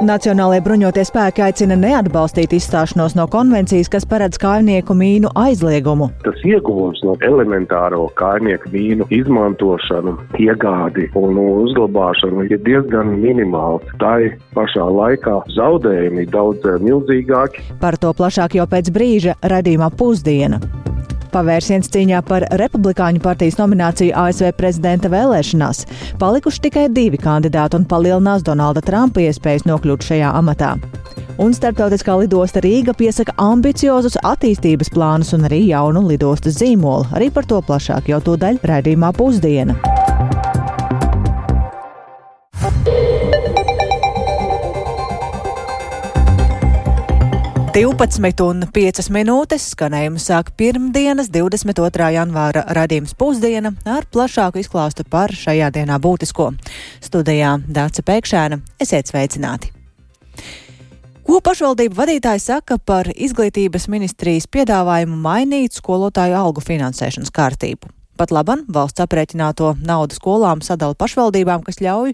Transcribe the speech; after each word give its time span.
Nacionālajie 0.00 0.62
bruņotie 0.64 1.02
spēki 1.04 1.42
aicina 1.44 1.76
neatbalstīt 1.76 2.54
izstāšanos 2.56 3.12
no 3.18 3.26
konvencijas, 3.28 3.90
kas 3.92 4.06
paredz 4.08 4.38
kājnieku 4.40 4.94
mīnu 4.96 5.28
aizliegumu. 5.36 6.08
Tas 6.24 6.40
ieguvums 6.48 7.02
no 7.04 7.18
elementāro 7.26 8.06
kājnieku 8.16 8.72
mīnu 8.72 9.08
izmantošanu, 9.12 10.16
iegādi 10.40 11.10
un 11.20 11.36
uzglabāšanu 11.42 12.48
ir 12.48 12.62
diezgan 12.64 13.12
minimāls. 13.20 13.84
Tā 14.00 14.14
ir 14.24 14.38
pašā 14.56 14.88
laikā 14.88 15.36
zaudējumi 15.58 16.24
daudz 16.32 16.64
milzīgāki. 16.80 17.68
Par 17.84 18.00
to 18.00 18.14
plašāk 18.16 18.56
jau 18.56 18.64
pēc 18.72 18.88
brīža 18.96 19.36
redzījumā 19.52 19.92
pusdiena. 20.00 20.62
Pavērsiens 21.34 21.90
cīņā 21.92 22.20
par 22.28 22.46
Republikāņu 22.60 23.22
partijas 23.24 23.58
nomināciju 23.60 24.14
ASV 24.18 24.52
prezidenta 24.58 25.10
vēlēšanās. 25.12 25.84
Palikuši 26.20 26.64
tikai 26.66 26.88
divi 26.94 27.20
kandidāti 27.20 27.78
un 27.78 27.86
palielinās 27.90 28.44
Donalda 28.46 28.82
Trumpa 28.84 29.22
iespējas 29.24 29.66
nokļūt 29.70 30.10
šajā 30.10 30.34
amatā. 30.42 30.74
Un 31.40 31.54
starptautiskā 31.56 32.18
lidosta 32.20 32.60
Rīga 32.60 32.92
piesaka 32.98 33.32
ambiciozus 33.40 34.18
attīstības 34.20 34.92
plānus 34.92 35.32
un 35.36 35.48
arī 35.48 35.62
jaunu 35.70 36.04
lidostas 36.10 36.58
zīmolu. 36.60 37.08
Arī 37.16 37.30
par 37.32 37.48
to 37.48 37.62
plašāk 37.64 38.12
jau 38.12 38.20
tūdaļ 38.26 38.60
raidījumā 38.68 39.14
pusdiena. 39.16 39.78
12 47.70 48.42
un 48.42 48.64
5 48.74 49.12
minūtes 49.14 49.68
skanējumu 49.76 50.18
sāk 50.18 50.48
pirmdienas, 50.58 51.28
22. 51.30 52.08
janvāra 52.16 52.64
radījums 52.74 53.12
pusdiena 53.14 53.70
ar 53.86 54.08
plašāku 54.10 54.58
izklāstu 54.58 55.04
par 55.06 55.30
šajā 55.30 55.68
dienā 55.76 56.00
būtisko. 56.02 56.48
Studijā 56.98 57.52
Dāca 57.70 58.02
Pēkšēna, 58.08 58.58
esiet 58.82 59.12
sveicināti! 59.12 59.70
Ko 61.22 61.38
pašvaldību 61.46 61.94
vadītāji 61.94 62.42
saka 62.42 62.80
par 62.82 63.12
izglītības 63.14 63.86
ministrijas 63.86 64.50
piedāvājumu 64.50 65.22
mainīt 65.22 65.78
skolotāju 65.78 66.40
algu 66.42 66.66
finansēšanas 66.66 67.30
kārtību? 67.30 67.99
Pat 68.20 68.34
laban 68.36 68.66
valsts 68.68 69.00
aprēķināto 69.00 69.70
naudu 69.80 70.12
skolām 70.12 70.60
sadala 70.60 70.92
pašvaldībām, 71.00 71.62
kas 71.64 71.78
ļauj 71.80 72.10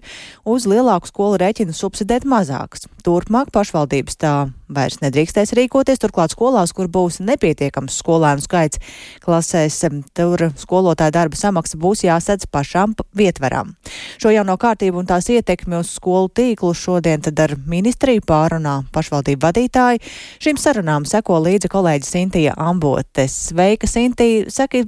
uz 0.47 0.67
lielāku 0.71 1.09
skolu 1.09 1.35
rēķinu 1.41 1.75
subsidēt 1.75 2.23
mazākas. 2.23 2.87
Turpmāk 3.03 3.51
pašvaldības 3.51 4.15
tā 4.21 4.31
vairs 4.71 5.01
nedrīkstēs 5.03 5.51
rīkoties, 5.59 5.99
turklāt 5.99 6.31
skolās, 6.31 6.71
kur 6.71 6.87
būs 6.87 7.19
nepietiekams 7.27 7.99
skolēnu 7.99 8.45
skaits 8.45 8.79
klasēs, 9.25 9.81
tur 10.15 10.47
skolotāja 10.55 11.11
darba 11.19 11.35
samaksa 11.35 11.75
būs 11.75 12.05
jāsadz 12.07 12.47
pašām 12.55 12.95
vietverām. 13.11 13.75
Šo 14.15 14.31
jauno 14.31 14.55
kārtību 14.55 15.03
un 15.03 15.11
tās 15.11 15.27
ietekmi 15.27 15.81
uz 15.81 15.91
skolu 15.99 16.31
tīklu 16.31 16.71
šodien 16.71 17.27
tad 17.27 17.43
ar 17.43 17.59
ministriju 17.67 18.23
pārunā 18.23 18.79
pašvaldību 18.95 19.43
vadītāji. 19.43 20.05
Šīm 20.39 20.55
sarunām 20.55 21.03
seko 21.03 21.43
līdzi 21.43 21.71
kolēģi 21.75 22.13
Sintija 22.15 22.55
Ambotes. 22.55 23.41
Sveika, 23.51 23.91
Sintija! 23.91 24.47
Saki, 24.55 24.87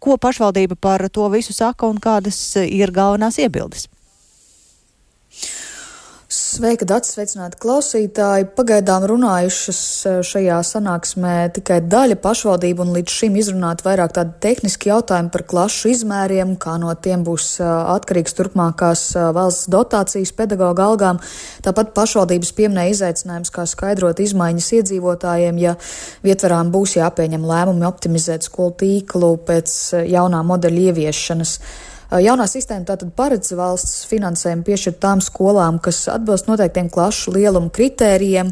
Ko 0.00 0.16
pašvaldība 0.16 0.78
par 0.80 1.04
to 1.12 1.26
visu 1.28 1.52
saka 1.52 1.88
un 1.90 1.98
kādas 2.00 2.38
ir 2.64 2.92
galvenās 2.96 3.36
iebildes? 3.42 3.86
Sveika, 6.50 6.82
Dārts, 6.88 7.12
sveicināti 7.14 7.58
klausītāji. 7.62 8.48
Pagaidām 8.56 9.04
runājušas 9.06 9.80
eh, 10.08 10.14
šajā 10.26 10.56
sanāksmē 10.66 11.34
tikai 11.54 11.76
daļa 11.86 12.16
pašvaldību 12.24 12.82
un 12.82 12.90
līdz 12.96 13.12
šim 13.20 13.36
izrunāt 13.38 13.84
vairāk 13.86 14.16
tādi 14.16 14.32
tehniski 14.42 14.90
jautājumi 14.90 15.30
par 15.30 15.44
klašu 15.52 15.92
izmēriem, 15.92 16.56
kā 16.58 16.74
no 16.82 16.90
tiem 16.98 17.22
būs 17.28 17.52
eh, 17.60 17.68
atkarīgs 17.92 18.34
turpmākās 18.34 19.04
eh, 19.14 19.28
valsts 19.36 19.68
dotācijas 19.70 20.32
pedagoģa 20.40 20.88
algām. 20.88 21.20
Tāpat 21.62 21.92
pašvaldības 21.94 22.50
pieminēja 22.58 22.96
izaicinājums, 22.96 23.52
kā 23.54 23.68
skaidrot 23.70 24.18
izmaiņas 24.24 24.72
iedzīvotājiem, 24.80 25.60
ja 25.62 25.76
vietvarām 26.26 26.74
būs 26.74 26.96
jāpieņem 26.98 27.46
lēmumi 27.46 27.86
optimizēt 27.86 28.48
skolu 28.48 28.74
tīklu 28.82 29.36
pēc 29.46 29.78
jaunā 30.16 30.42
modeļa 30.50 30.90
ieviešanas. 30.90 31.54
Jaunā 32.10 32.48
sistēma 32.50 32.88
tātad 32.88 33.12
paredz 33.14 33.52
valsts 33.54 34.02
finansējumu 34.10 34.66
piešķirt 34.66 34.98
tām 35.02 35.20
skolām, 35.22 35.78
kas 35.78 36.08
atbilst 36.10 36.48
noteiktiem 36.50 36.90
klašu 36.90 37.36
lielumu 37.36 37.70
kritērijiem. 37.70 38.50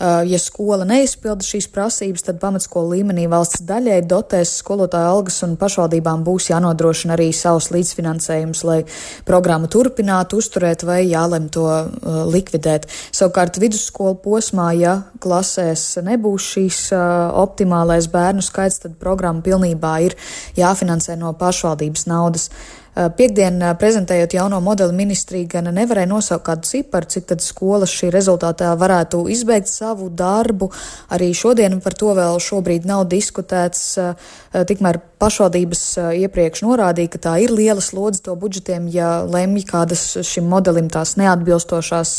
Ja 0.00 0.38
skola 0.42 0.82
neizpilda 0.88 1.44
šīs 1.46 1.68
prasības, 1.70 2.24
tad 2.26 2.40
pamatskolu 2.42 2.96
līmenī 2.96 3.28
valsts 3.30 3.62
daļai 3.68 4.00
dotēs 4.10 4.56
skolotāju 4.58 5.06
algas 5.12 5.36
un 5.46 5.54
pašvaldībām 5.60 6.24
būs 6.26 6.48
jānodrošina 6.50 7.14
arī 7.14 7.28
savs 7.36 7.70
līdzfinansējums, 7.70 8.64
lai 8.66 8.80
programmu 9.28 9.70
turpinātu, 9.70 10.42
uzturēt 10.42 10.82
vai 10.88 11.04
jālem 11.06 11.46
to 11.46 11.68
uh, 11.68 12.20
likvidēt. 12.26 12.88
Savukārt 13.14 13.60
vidusskolu 13.62 14.18
posmā, 14.24 14.72
ja 14.80 14.96
klasēs 15.22 16.00
nebūs 16.02 16.52
šīs 16.56 16.84
uh, 16.90 17.30
optimālais 17.44 18.10
bērnu 18.10 18.42
skaits, 18.42 18.82
tad 18.82 18.98
programma 18.98 19.46
pilnībā 19.46 19.98
ir 20.08 20.18
jāfinansē 20.58 21.14
no 21.22 21.36
pašvaldības 21.38 22.10
naudas. 22.10 22.50
Eh, 22.50 22.83
Piektdien 22.94 23.58
eh, 23.58 23.72
prezentējot 23.74 24.36
jauno 24.36 24.60
modeli 24.62 24.94
ministrija 24.94 25.56
gan 25.56 25.70
nevarēja 25.74 26.06
nosaukt 26.06 26.46
kādu 26.46 26.68
ciparu, 26.68 27.08
cik 27.10 27.26
tad 27.32 27.42
skolas 27.42 27.90
šī 27.90 28.12
rezultātā 28.14 28.70
varētu 28.78 29.24
izbeigt 29.34 29.70
savu 29.70 30.06
darbu. 30.14 30.70
Arī 31.14 31.32
šodien 31.34 31.80
par 31.82 31.96
to 31.98 32.12
vēl 32.14 32.38
šobrīd 32.38 32.86
nav 32.86 33.08
diskutēts. 33.10 33.82
Eh, 33.98 34.30
tikmēr 34.70 35.00
pašvaldības 35.18 35.82
iepriekš 36.22 36.62
norādīja, 36.62 37.10
ka 37.10 37.18
tā 37.26 37.34
ir 37.42 37.50
liela 37.50 37.82
slodze 37.82 38.22
to 38.22 38.34
budžetiem, 38.38 38.86
ja 38.92 39.24
lemj 39.26 39.64
kādas 39.66 40.02
šim 40.22 40.46
modelim 40.52 40.90
tās 40.92 41.16
neatbilstošās 41.18 42.12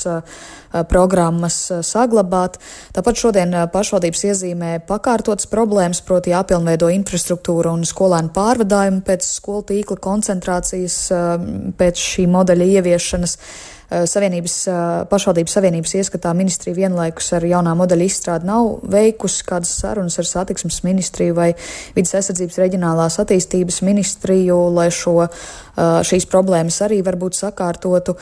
programmas 0.90 1.58
saglabāt. 1.86 2.58
Tāpat 2.96 3.22
šodien 3.22 3.56
pašvaldības 3.74 4.26
iezīmē 4.32 4.72
pakārtotas 4.88 5.50
problēmas, 5.52 6.02
proti 6.06 6.34
jāpilnveido 6.34 6.90
infrastruktūra 6.96 7.74
un 7.76 7.86
skolēnu 7.88 8.34
pārvadājumi 8.36 9.04
pēc 9.06 9.30
skolu 9.38 9.66
tīkla 9.72 10.00
koncentrācijas 10.04 11.00
pēc 11.80 12.06
šī 12.10 12.28
modeļa 12.36 12.70
ieviešanas. 12.80 13.40
Savienības, 13.90 14.56
pašvaldības 15.12 15.54
savienības 15.58 15.92
ieskatā 16.00 16.32
ministrija 16.38 16.78
vienlaikus 16.80 17.28
ar 17.38 17.46
jaunā 17.46 17.76
modeļa 17.78 18.08
izstrādi 18.08 18.50
nav 18.50 18.72
veikusi 18.90 19.46
kādas 19.46 19.76
sarunas 19.78 20.18
ar 20.22 20.26
satiksmes 20.30 20.82
ministriju 20.88 21.36
vai 21.38 21.52
vidas 21.96 22.16
aizsardzības 22.18 22.58
reģionālās 22.64 23.20
attīstības 23.22 23.84
ministriju, 23.86 24.58
lai 24.74 24.90
šo 24.94 25.28
šīs 25.76 26.26
problēmas 26.32 26.78
arī 26.86 27.02
varbūt 27.06 27.38
sakārtotu. 27.38 28.16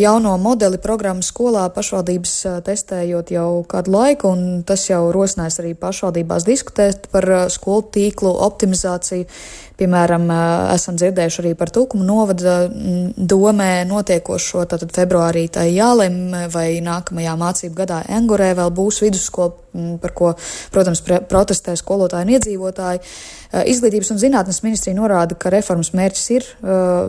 Jauno 0.00 0.36
modeli 0.40 0.80
programmu 0.82 1.24
skolā 1.24 1.66
pašvaldības 1.74 2.34
testējot 2.66 3.30
jau 3.36 3.50
kādu 3.68 3.92
laiku, 3.92 4.32
un 4.32 4.64
tas 4.66 4.88
jau 4.88 5.04
rosinājis 5.14 5.60
arī 5.62 5.74
pašvaldībās 5.78 6.48
diskutēt 6.48 7.10
par 7.12 7.28
skolu 7.52 7.86
tīklu 7.94 8.32
optimizāciju. 8.48 9.28
Piemēram, 9.76 10.30
esam 10.72 10.96
dzirdējuši 10.96 11.40
arī 11.42 11.50
par 11.58 11.68
Tūkumu 11.68 12.04
novada 12.06 12.54
domē 12.70 13.84
notiekošo, 13.84 14.62
tātad 14.70 14.94
februārī 14.96 15.42
tai 15.52 15.66
jālem, 15.74 16.32
vai 16.48 16.78
nākamajā 16.80 17.34
mācību 17.36 17.76
gadā 17.82 17.98
Engurē 18.16 18.54
vēl 18.56 18.72
būs 18.72 19.02
vidusskola, 19.04 19.52
par 20.00 20.14
ko, 20.16 20.32
protams, 20.72 21.04
protestē 21.04 21.76
skolotāji 21.76 22.24
un 22.24 22.34
iedzīvotāji. 22.38 23.04
Izglītības 23.68 24.14
un 24.14 24.24
zinātnes 24.24 24.62
ministrija 24.64 24.96
norāda, 24.96 25.36
ka 25.36 25.52
reformas 25.52 25.92
mērķis 25.92 26.26
ir 26.38 26.50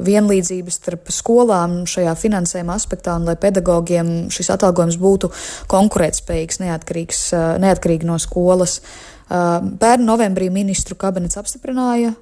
vienlīdzības 0.04 0.82
starp 0.84 1.12
skolām 1.16 1.86
šajā 1.88 2.20
finansējuma 2.20 2.76
aspektā 2.76 3.16
un 3.16 3.32
lai 3.32 3.40
pedagogiem 3.40 4.16
šis 4.34 4.52
atalgojums 4.60 5.00
būtu 5.00 5.32
konkurētspējīgs, 5.72 6.66
neatkarīgs, 6.68 7.30
neatkarīgi 7.64 8.12
no 8.12 8.20
skolas. 8.20 8.82
Pērn 9.28 10.06
novembrī 10.08 10.48
ministru 10.54 10.96
kabinets 10.96 11.36
apstiprināja 11.40 12.14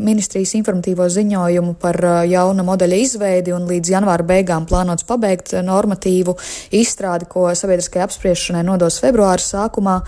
ministrijas 0.00 0.54
informatīvo 0.56 1.04
ziņojumu 1.12 1.74
par 1.80 1.98
jauna 2.24 2.64
modeļa 2.64 3.00
izveidi 3.02 3.52
un 3.52 3.66
līdz 3.68 3.92
janvāra 3.92 4.24
beigām 4.24 4.64
plānots 4.68 5.04
pabeigt 5.04 5.52
normatīvu 5.64 6.36
izstrādi, 6.80 7.28
ko 7.28 7.50
sabiedriskajai 7.52 8.06
apspriešanai 8.06 8.64
nodos 8.64 8.96
februāra 9.04 9.44
sākumā 9.44 9.98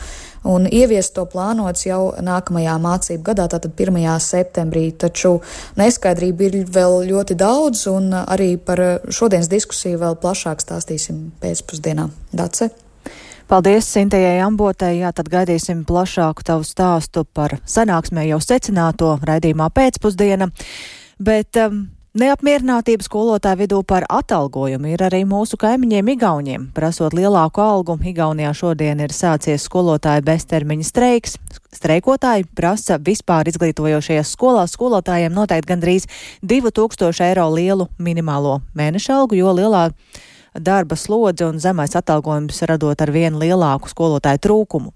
un 0.47 0.64
ieviest 0.70 1.12
to 1.19 1.26
plānots 1.29 1.85
jau 1.88 2.14
nākamajā 2.25 2.79
mācību 2.81 3.23
gadā, 3.26 3.49
tātad 3.52 3.76
1. 3.76 4.00
septembrī. 4.23 4.87
Taču 4.97 5.37
neskaidrība 5.76 6.49
ir 6.49 6.59
vēl 6.73 7.02
ļoti 7.11 7.37
daudz, 7.37 7.85
un 7.93 8.14
arī 8.23 8.55
par 8.56 8.82
šodienas 9.11 9.52
diskusiju 9.52 10.00
vēl 10.06 10.19
plašāk 10.25 10.64
stāstīsim 10.64 11.32
pēcpusdienā. 11.43 12.09
Dace! 12.32 12.86
Paldies 13.47 13.87
Sintējai 13.95 14.41
Ambotei, 14.43 14.97
jā, 14.99 15.13
tad 15.15 15.29
gaidīsim 15.31 15.85
plašāku 15.87 16.43
tavu 16.47 16.67
stāstu 16.67 17.23
par 17.25 17.61
sanāksmē 17.63 18.25
jau 18.27 18.41
secināto 18.43 19.13
raidījumā 19.23 19.69
pēcpusdiena. 19.71 20.49
Bet 21.23 21.59
um, 21.63 21.85
Neapmierinātība 22.17 23.05
skolotāju 23.05 23.59
vidū 23.61 23.79
par 23.85 24.07
atalgojumu 24.09 24.89
ir 24.89 25.03
arī 25.05 25.19
mūsu 25.29 25.59
kaimiņiem 25.61 26.07
Igauniem. 26.15 26.63
Prasot 26.73 27.13
lielāku 27.13 27.61
algu, 27.61 27.99
Igaunijā 28.01 28.55
šodien 28.57 29.03
ir 29.05 29.13
sācies 29.13 29.67
skolotāju 29.69 30.25
beztermiņa 30.25 30.87
streiks. 30.89 31.37
Streikotāji 31.77 32.47
prasa 32.57 32.97
vispār 32.97 33.51
izglītojošajās 33.53 34.33
skolās 34.33 34.73
skolotājiem 34.79 35.37
noteikt 35.37 35.69
gandrīz 35.69 36.09
2000 36.41 37.21
eiro 37.29 37.51
lielu 37.53 37.91
minimālo 38.01 38.63
mēneša 38.73 39.21
algu, 39.21 39.37
jo 39.37 39.53
lielā 39.53 39.91
darba 40.58 40.97
slodzi 40.97 41.47
un 41.47 41.61
zemais 41.61 41.97
atalgojums 41.97 42.62
radot 42.69 43.00
ar 43.03 43.12
vien 43.14 43.38
lielāku 43.41 43.91
skolotāju 43.93 44.43
trūkumu. 44.49 44.93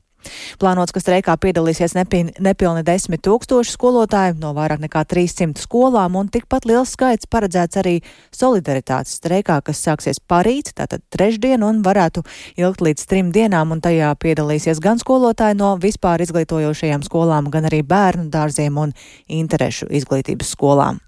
Plānots, 0.61 0.93
ka 0.93 1.01
streikā 1.01 1.35
piedalīsies 1.41 1.95
nepilni 1.97 2.83
desmit 2.85 3.23
tūkstoši 3.25 3.73
skolotāju 3.73 4.37
no 4.41 4.53
vairāk 4.57 4.83
nekā 4.85 5.05
300 5.09 5.63
skolām, 5.63 6.19
un 6.21 6.29
tikpat 6.33 6.67
liels 6.69 6.93
skaits 6.97 7.29
paredzēts 7.31 7.81
arī 7.81 7.95
solidaritātes 8.37 9.17
streikā, 9.21 9.61
kas 9.65 9.81
sāksies 9.87 10.21
parīt, 10.21 10.75
tātad 10.77 11.05
trešdien, 11.13 11.65
un 11.65 11.81
varētu 11.87 12.25
ilgt 12.61 12.85
līdz 12.85 13.07
trim 13.09 13.31
dienām, 13.33 13.73
un 13.73 13.81
tajā 13.85 14.13
piedalīsies 14.21 14.83
gan 14.85 15.01
skolotāji 15.01 15.57
no 15.61 15.73
vispār 15.81 16.25
izglītojošajām 16.27 17.07
skolām, 17.07 17.49
gan 17.53 17.71
arī 17.71 17.81
bērnu 17.87 18.29
dārziem 18.33 18.77
un 18.81 18.93
interešu 19.29 19.89
izglītības 19.89 20.53
skolām. 20.53 21.01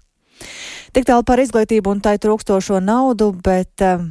Tik 0.93 1.05
tālu 1.07 1.23
par 1.25 1.41
izglītību 1.41 1.89
un 1.89 2.01
tai 2.05 2.17
trūkstošo 2.21 2.81
naudu, 2.83 3.31
bet 3.45 3.81
uh, 3.85 4.01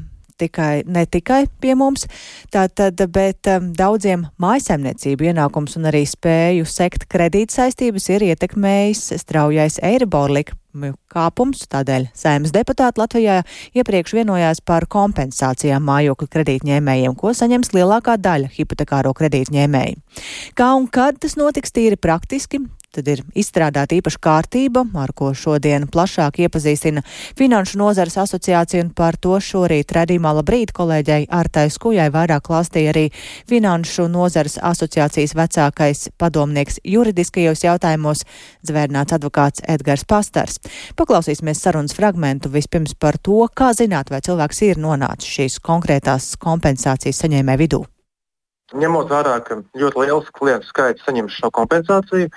tikai, 0.40 0.82
ne 0.87 1.05
tikai 1.06 1.44
pie 1.61 1.75
mums, 1.79 2.06
tātad, 2.55 3.00
bet 3.12 3.50
um, 3.52 3.70
daudziem 3.76 4.26
mājasemniecību 4.43 5.31
ienākums 5.32 5.79
un 5.79 5.90
arī 5.90 6.05
spēju 6.08 6.67
sekt 6.69 7.08
kredīt 7.12 7.55
saistības 7.55 8.08
ir 8.14 8.26
ietekmējis 8.32 9.12
straujais 9.23 9.79
Eiribor 9.84 10.32
likmi 10.32 10.93
kāpums, 11.12 11.67
tādēļ 11.73 12.08
saimas 12.17 12.52
deputāti 12.55 13.00
Latvijā 13.02 13.40
iepriekš 13.76 14.14
vienojās 14.17 14.62
par 14.64 14.87
kompensācijām 14.90 15.84
mājokļu 15.84 16.29
kredītņēmējiem, 16.32 17.17
ko 17.19 17.34
saņems 17.37 17.75
lielākā 17.76 18.17
daļa 18.20 18.52
hipotekāro 18.56 19.12
kredītņēmēju. 19.19 20.00
Kā 20.56 20.70
un 20.79 20.88
kad 20.93 21.20
tas 21.20 21.37
notiks 21.37 21.76
tīri 21.76 22.00
praktiski, 22.00 22.64
Tad 22.92 23.06
ir 23.08 23.22
izstrādāta 23.32 23.96
īpaša 23.96 24.18
kārtība, 24.20 24.82
ar 25.00 25.14
ko 25.16 25.30
šodien 25.32 25.86
plašāk 25.88 26.42
iepazīstina 26.44 27.00
Finanšu 27.38 27.78
nozares 27.80 28.18
asociācija, 28.20 28.82
un 28.84 28.90
par 28.92 29.16
to 29.16 29.38
šorīt 29.40 29.94
redzīmā 29.96 30.34
labrīt 30.36 30.74
kolēģei 30.76 31.24
Artai 31.32 31.70
Skujai 31.72 32.10
vairāk 32.12 32.44
klāstīja 32.50 32.92
arī 32.92 33.06
Finanšu 33.48 34.10
nozares 34.12 34.58
asociācijas 34.60 35.32
vecākais 35.38 36.10
padomnieks 36.20 36.82
juridiskajos 36.84 37.64
jautājumos 37.64 38.26
zvērnāts 38.68 39.16
advokāts 39.16 39.64
Edgars 39.64 40.04
Pastars. 40.04 40.60
Paklausīsimies 41.00 41.64
sarunas 41.64 41.96
fragmentu 41.96 42.52
vispirms 42.52 42.92
par 42.92 43.16
to, 43.16 43.40
kā 43.56 43.72
zināt, 43.72 44.12
vai 44.12 44.20
cilvēks 44.20 44.62
ir 44.68 44.84
nonācis 44.84 45.32
šīs 45.38 45.58
konkrētās 45.64 46.34
kompensācijas 46.44 47.24
saņēmē 47.24 47.56
vidū. 47.64 47.86
Ņemot 48.72 49.10
vērā, 49.12 49.34
ka 49.44 49.58
ļoti 49.76 50.00
liels 50.00 50.28
klientu 50.32 50.69
skaits 50.69 51.04
saņem 51.04 51.28
šo 51.28 51.50
kompensāciju, 51.52 52.30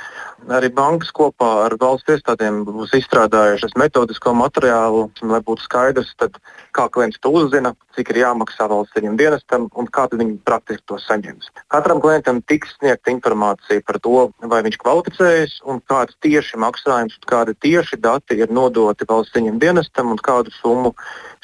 arī 0.52 0.70
bankas 0.76 1.14
kopā 1.16 1.52
ar 1.66 1.76
valsts 1.80 2.12
iestādēm 2.12 2.64
būs 2.68 2.92
izstrādājušas 3.00 3.78
metodisko 3.80 4.34
materiālu, 4.36 5.06
lai 5.24 5.40
būtu 5.46 5.64
skaidrs, 5.64 6.12
tad, 6.20 6.36
kā 6.76 6.90
klients 6.92 7.22
to 7.24 7.32
uzzina, 7.40 7.72
cik 7.96 8.12
ir 8.12 8.20
jāmaksā 8.26 8.68
valsts 8.72 8.98
viņam 8.98 9.16
dienestam 9.22 9.70
un 9.80 9.88
kā 9.88 10.10
viņi 10.12 10.36
praktiski 10.48 10.84
to 10.92 11.00
saņems. 11.00 11.50
Katram 11.72 12.02
klientam 12.04 12.42
tiks 12.44 12.76
sniegta 12.76 13.14
informācija 13.14 13.84
par 13.88 14.02
to, 14.04 14.28
vai 14.52 14.62
viņš 14.68 14.80
kvalificējas 14.84 15.56
un 15.72 15.80
kāds 15.88 16.20
tieši 16.26 16.60
maksājums, 16.62 17.16
kādi 17.32 17.56
tieši 17.64 18.02
dati 18.04 18.42
ir 18.42 18.52
nodoti 18.52 19.08
valsts 19.08 19.40
viņam 19.40 19.62
dienestam 19.64 20.12
un 20.12 20.20
kādu 20.20 20.52
summu 20.60 20.92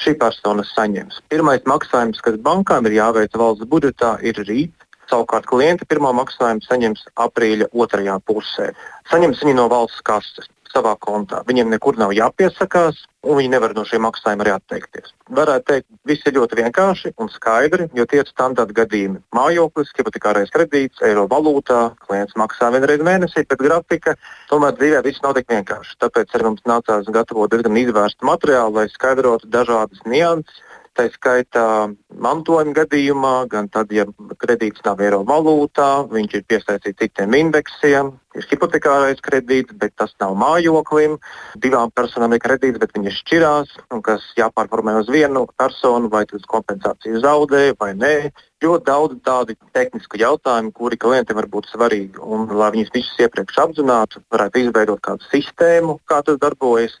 šī 0.02 0.18
persona 0.20 0.66
saņems. 0.68 1.22
Pirmais 1.32 1.64
maksājums, 1.68 2.20
kas 2.20 2.36
bankām 2.44 2.86
ir 2.90 3.00
jāveic 3.00 3.36
valsts 3.40 3.68
budžetā, 3.72 4.18
ir 4.20 4.44
rīt. 4.44 4.81
Savukārt 5.12 5.44
klienti 5.44 5.84
pirmo 5.84 6.08
maksājumu 6.16 6.64
saņems 6.64 7.04
aprīļa 7.20 7.66
otrajā 7.76 8.16
pusē. 8.24 8.70
Saņems 9.10 9.42
viņi 9.44 9.58
no 9.58 9.66
valsts 9.68 10.00
kases 10.08 10.48
savā 10.72 10.94
kontā. 10.96 11.42
Viņiem 11.44 11.68
nekur 11.68 11.98
nav 12.00 12.14
jāpiesakās, 12.16 13.02
un 13.28 13.36
viņi 13.36 13.50
nevar 13.52 13.74
no 13.76 13.84
šiem 13.84 14.06
maksājumiem 14.06 14.44
arī 14.46 14.54
atteikties. 14.54 15.12
Varētu 15.36 15.68
teikt, 15.68 15.86
viss 16.08 16.24
ir 16.24 16.36
ļoti 16.38 16.58
vienkārši 16.62 17.12
un 17.20 17.28
skaidri, 17.34 17.90
jo 17.98 18.06
tie 18.08 18.22
ir 18.22 18.30
standarta 18.30 18.72
gadījumi. 18.80 19.20
Mājoklis, 19.36 19.92
hipotekārais 19.98 20.52
kredīts, 20.54 21.04
eiro 21.04 21.26
valūtā, 21.28 21.82
klients 22.06 22.36
maksā 22.40 22.72
vienreiz 22.72 23.04
mēnesī 23.04 23.44
pēc 23.44 23.66
grafika. 23.66 24.16
Tomēr 24.48 24.76
dzīvē 24.80 25.04
viss 25.04 25.24
nav 25.24 25.36
tik 25.36 25.52
vienkārši. 25.52 25.98
Tāpēc 26.00 26.32
arī 26.32 26.48
mums 26.48 26.64
nācās 26.72 27.12
gatavot 27.20 27.52
diezgan 27.52 27.80
izvērstu 27.84 28.32
materiālu, 28.32 28.80
lai 28.80 28.88
skaidrotu 28.96 29.52
dažādas 29.52 30.00
nianses 30.08 30.62
Tā 30.92 31.06
skaitā 31.08 31.88
mantojuma 32.20 32.74
gadījumā, 32.76 33.46
gan 33.48 33.70
tad, 33.72 33.92
ja 33.96 34.04
kredīts 34.42 34.82
nav 34.84 35.00
eiro 35.00 35.22
valūtā, 35.24 35.86
viņš 36.12 36.34
ir 36.36 36.42
piesaistīts 36.50 36.98
citiem 37.00 37.32
indeksiem, 37.38 38.10
ir 38.36 38.48
hipotekārais 38.50 39.22
kredīts, 39.24 39.72
bet 39.80 39.94
tas 39.96 40.12
nav 40.20 40.34
mājoklim. 40.36 41.16
Divām 41.64 41.94
personām 41.96 42.36
ir 42.36 42.42
kredīts, 42.44 42.80
bet 42.82 42.92
viņi 42.92 43.14
šķirās, 43.22 43.72
un 43.88 44.04
kas 44.04 44.26
jāpārformē 44.36 44.98
uz 45.00 45.08
vienu 45.08 45.46
personu, 45.56 46.12
vai 46.12 46.26
tas 46.28 46.44
kompensāciju 46.52 47.24
zaudē 47.24 47.70
vai 47.80 47.94
nē. 47.96 48.12
Ļoti 48.60 48.86
daudz 48.90 49.16
tādu 49.24 49.56
tehnisku 49.72 50.20
jautājumu, 50.20 50.74
kuri 50.76 51.00
klientiem 51.00 51.40
var 51.40 51.48
būt 51.56 51.72
svarīgi. 51.72 52.20
Un, 52.20 52.44
lai 52.52 52.68
viņus 52.76 52.92
visus 52.92 53.24
iepriekš 53.24 53.64
apzinātu, 53.64 54.20
varētu 54.28 54.66
izveidot 54.66 55.00
kādu 55.08 55.24
sistēmu, 55.32 55.96
kā 56.04 56.20
tas 56.20 56.36
darbojas. 56.44 57.00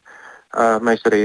Mēs 0.84 1.00
arī 1.08 1.22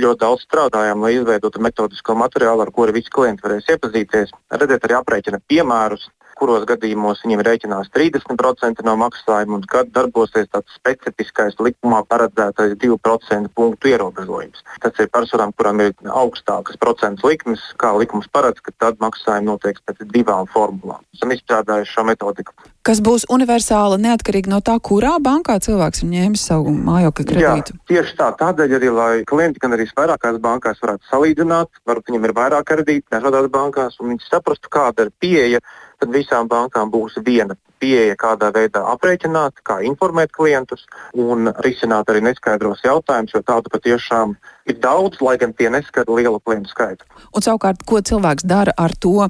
ļoti 0.00 0.20
daudz 0.22 0.46
strādājam, 0.46 1.02
lai 1.04 1.12
izveidotu 1.18 1.60
metodisko 1.60 2.14
materiālu, 2.16 2.64
ar 2.64 2.70
kuru 2.72 2.94
visi 2.96 3.12
klienti 3.12 3.44
varēs 3.44 3.68
iepazīties. 3.68 4.32
Redzēt, 4.48 4.86
arī 4.88 4.96
aprēķina 4.96 5.42
piemērus, 5.48 6.08
kuros 6.42 6.66
gadījumos 6.66 7.22
viņiem 7.22 7.44
rēķinās 7.46 7.92
30% 7.94 8.82
no 8.86 8.96
maksājuma 8.98 9.60
un 9.60 9.66
kad 9.70 9.92
darbosies 9.94 10.50
tāds 10.50 10.74
specifiskais 10.74 11.54
likumā 11.62 12.02
paredzētais 12.10 12.74
2% 12.82 13.52
punktu 13.54 13.92
ierobežojums. 13.92 14.64
Tas 14.82 14.98
ir 14.98 15.10
personām, 15.14 15.54
kurām 15.54 15.84
ir 15.84 15.94
augstākas 16.10 16.80
procentu 16.82 17.30
likmes, 17.30 17.62
kā 17.78 17.92
likums 17.94 18.26
paredz, 18.32 18.58
ka 18.64 18.74
tad 18.82 18.98
maksājumi 19.02 19.52
notiek 19.52 19.78
pēc 19.86 20.02
divām 20.10 20.50
formulām. 20.50 21.04
Esam 21.14 21.34
izstrādājuši 21.36 21.94
šo 21.94 22.06
metodiku. 22.10 22.56
Kas 22.82 22.98
būs 22.98 23.28
universāla 23.30 23.94
neatkarīgi 24.02 24.50
no 24.50 24.58
tā, 24.64 24.74
kurā 24.82 25.12
bankā 25.22 25.60
cilvēks 25.62 26.02
ir 26.02 26.10
ņēmis 26.16 26.46
savu 26.50 26.72
mājokļa 26.74 27.26
kredītu? 27.28 27.76
Jā, 27.76 27.86
tieši 27.92 28.16
tā, 28.18 28.32
tādēļ 28.40 28.74
arī, 28.80 28.90
lai 28.96 29.12
klienti 29.30 29.62
gan 29.62 29.76
arī 29.76 29.86
vairākās 29.94 30.40
bankās 30.42 30.82
varētu 30.82 31.06
salīdzināt, 31.12 31.70
varbūt 31.86 32.10
viņiem 32.10 32.26
ir 32.26 32.34
vairāk 32.40 32.66
kredīti 32.72 33.06
dažādās 33.14 33.46
bankās, 33.54 34.00
un 34.02 34.10
viņi 34.10 34.26
saprastu, 34.26 34.72
kāda 34.72 35.06
ir 35.06 35.14
pieeja 35.22 35.62
tad 36.02 36.10
visām 36.14 36.48
bankām 36.50 36.90
būs 36.90 37.20
viena 37.22 37.54
pieeja, 37.82 38.14
kādā 38.18 38.50
veidā 38.54 38.82
aprēķināt, 38.92 39.62
kā 39.66 39.80
informēt 39.86 40.32
klientus 40.34 40.84
un 41.18 41.50
risināt 41.66 42.10
arī 42.10 42.22
neskaidros 42.28 42.82
jautājumus, 42.86 43.34
jo 43.34 43.42
tādu 43.46 43.70
patiešām 43.72 44.34
ir 44.34 44.61
daudz, 44.82 45.20
lai 45.24 45.36
gan 45.40 45.54
tie 45.56 45.70
neskata 45.72 46.12
lielu 46.12 46.40
klientu 46.40 46.72
skaitu. 46.72 47.06
Un 47.34 47.44
savukārt, 47.44 47.82
ko 47.86 48.00
cilvēks 48.00 48.46
dara 48.48 48.74
ar 48.78 48.94
to 48.94 49.26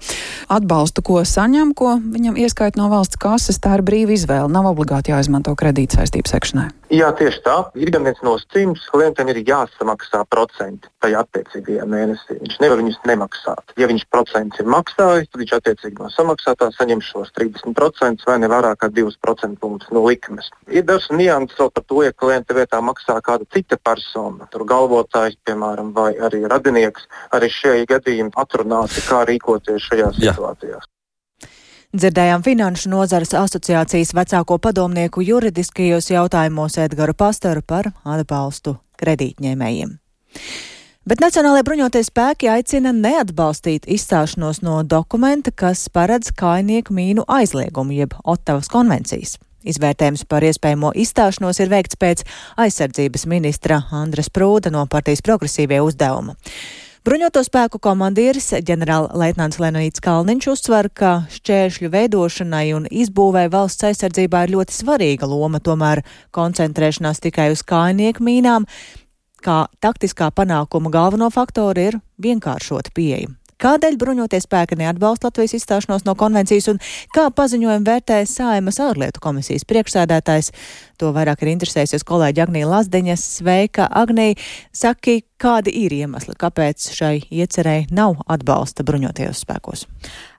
atbalstu, 0.52 1.04
ko 1.06 1.22
saņem, 1.26 1.74
ko 1.78 1.96
viņam 2.02 2.38
ieskaita 2.40 2.80
no 2.80 2.90
valsts 2.92 3.20
kases, 3.20 3.60
tā 3.62 3.78
ir 3.78 3.86
brīva 3.86 4.16
izvēle. 4.16 4.50
Nav 4.52 4.70
obligāti 4.72 5.14
jāizmanto 5.14 5.54
kredītsaistību 5.58 6.28
sekšanai. 6.30 6.68
Jā, 6.92 7.08
tieši 7.16 7.40
tā. 7.40 7.54
Ir 7.80 7.88
gan 7.88 8.04
viens 8.04 8.18
nosacījums, 8.20 8.84
klientam 8.92 9.30
ir 9.32 9.38
jāsamaksā 9.48 10.26
procenti 10.28 10.90
tajā 11.00 11.22
attiecīgajā 11.24 11.86
mēnesī. 11.88 12.36
Viņš 12.42 12.58
nevar 12.60 12.82
viņus 12.82 12.98
nemaksāt. 13.08 13.72
Ja 13.80 13.88
viņš 13.88 14.04
procentus 14.12 14.60
ir 14.60 14.68
maksājis, 14.68 15.30
tad 15.32 15.40
viņš 15.40 15.54
attiecīgi 15.56 15.96
no 16.02 16.10
samaksātā 16.12 16.68
saņem 16.76 17.00
šos 17.06 17.32
30% 17.38 18.28
vai 18.28 18.36
ne 18.42 18.50
vairāk 18.52 18.82
kā 18.82 18.90
2% 18.92 19.56
punktus 19.62 19.88
no 19.94 20.04
likmes. 20.04 20.50
Ir 20.68 20.84
dažs 20.88 21.08
nianses 21.16 21.56
vēl 21.58 21.72
par 21.72 21.86
to, 21.88 22.02
ja 22.04 22.12
klienta 22.12 22.58
vietā 22.60 22.82
maksā 22.84 23.16
kāda 23.24 23.48
cita 23.56 23.80
persona, 23.80 24.50
tur 24.52 24.66
galvotājs, 25.22 25.38
piemēram, 25.44 25.92
vai 25.94 26.14
arī 26.18 26.46
radinieks. 26.48 27.06
Arī 27.32 27.48
šie 27.50 27.86
gadījumi 27.86 28.32
atrunāti, 28.36 29.02
kā 29.06 29.24
rīkoties 29.26 29.82
šajās 29.88 30.18
Jā. 30.18 30.32
situācijās. 30.32 30.88
Dzirdējām 31.92 32.42
Finanšu 32.42 32.88
nozares 32.88 33.34
asociācijas 33.34 34.14
vecāko 34.14 34.58
padomnieku 34.58 35.20
juridiskajos 35.20 36.10
jautājumos 36.10 36.78
Edgaru 36.78 37.12
Pastaru 37.14 37.62
par 37.62 37.92
atbalstu 38.04 38.78
kredītņēmējiem. 38.96 39.98
Bet 41.04 41.20
Nacionālajie 41.20 41.66
bruņoties 41.66 42.08
spēki 42.08 42.48
aicina 42.48 42.92
neatbalstīt 42.94 43.84
izstāšanos 43.90 44.62
no 44.62 44.82
dokumenta, 44.86 45.50
kas 45.50 45.88
paredz 45.90 46.30
kainieku 46.32 46.94
mīnu 46.94 47.26
aizliegumu 47.28 47.92
jeb 47.92 48.14
Ottavas 48.24 48.70
konvencijas. 48.70 49.36
Izvērtējums 49.64 50.24
par 50.28 50.44
iespējamo 50.46 50.92
izstāšanos 50.98 51.60
ir 51.62 51.72
veikts 51.72 51.98
pēc 52.00 52.24
aizsardzības 52.60 53.26
ministra 53.30 53.82
Andres 53.94 54.30
Prūda 54.32 54.72
no 54.74 54.86
partijas 54.90 55.22
progresīvie 55.24 55.82
uzdevuma. 55.84 56.36
Bruņoto 57.02 57.40
spēku 57.42 57.80
komandieris 57.82 58.52
ģenerālleitnants 58.62 59.58
Lenīts 59.58 60.02
Kalniņš 60.04 60.46
uzsver, 60.52 60.86
ka 60.94 61.24
šķēršļu 61.34 61.90
veidošanai 61.90 62.68
un 62.76 62.86
izbūvē 62.86 63.48
valsts 63.50 63.88
aizsardzībā 63.88 64.44
ir 64.46 64.54
ļoti 64.54 64.76
svarīga 64.76 65.26
loma, 65.26 65.58
tomēr 65.58 66.04
koncentrēšanās 66.30 67.18
tikai 67.26 67.50
uz 67.56 67.66
kājnieku 67.66 68.22
mīnām, 68.22 68.70
kā 69.42 69.64
taktiskā 69.82 70.30
panākuma 70.30 70.94
galveno 70.94 71.26
faktoru 71.34 71.88
ir 71.90 72.02
vienkāršota 72.22 72.94
pieeja. 72.94 73.34
Kādēļ 73.62 73.94
bruņoties 73.94 74.48
spēki 74.48 74.74
neatbalsta 74.80 75.28
Latvijas 75.28 75.54
izstāšanos 75.60 76.02
no 76.02 76.16
konvencijas 76.18 76.66
un 76.72 76.80
kā 77.14 77.28
paziņojumu 77.30 77.86
vērtē 77.86 78.16
Saimas 78.26 78.80
ārlietu 78.82 79.22
komisijas 79.22 79.62
priekšsēdētājs? 79.70 80.50
To 80.98 81.12
vairāk 81.14 81.44
ir 81.44 81.52
interesējusies 81.52 82.02
kolēģi 82.08 82.42
Agnija 82.42 82.70
Lazdeņa. 82.72 83.14
Sveika, 83.22 83.86
Agnija! 83.86 84.34
Saki, 84.74 85.20
kādi 85.42 85.72
ir 85.84 85.94
iemesli, 85.96 86.36
kāpēc 86.38 86.92
šai 86.94 87.16
iecerēji 87.30 87.88
nav 87.94 88.20
atbalsta 88.30 88.86
bruņotajos 88.86 89.42
spēkos? 89.42 89.88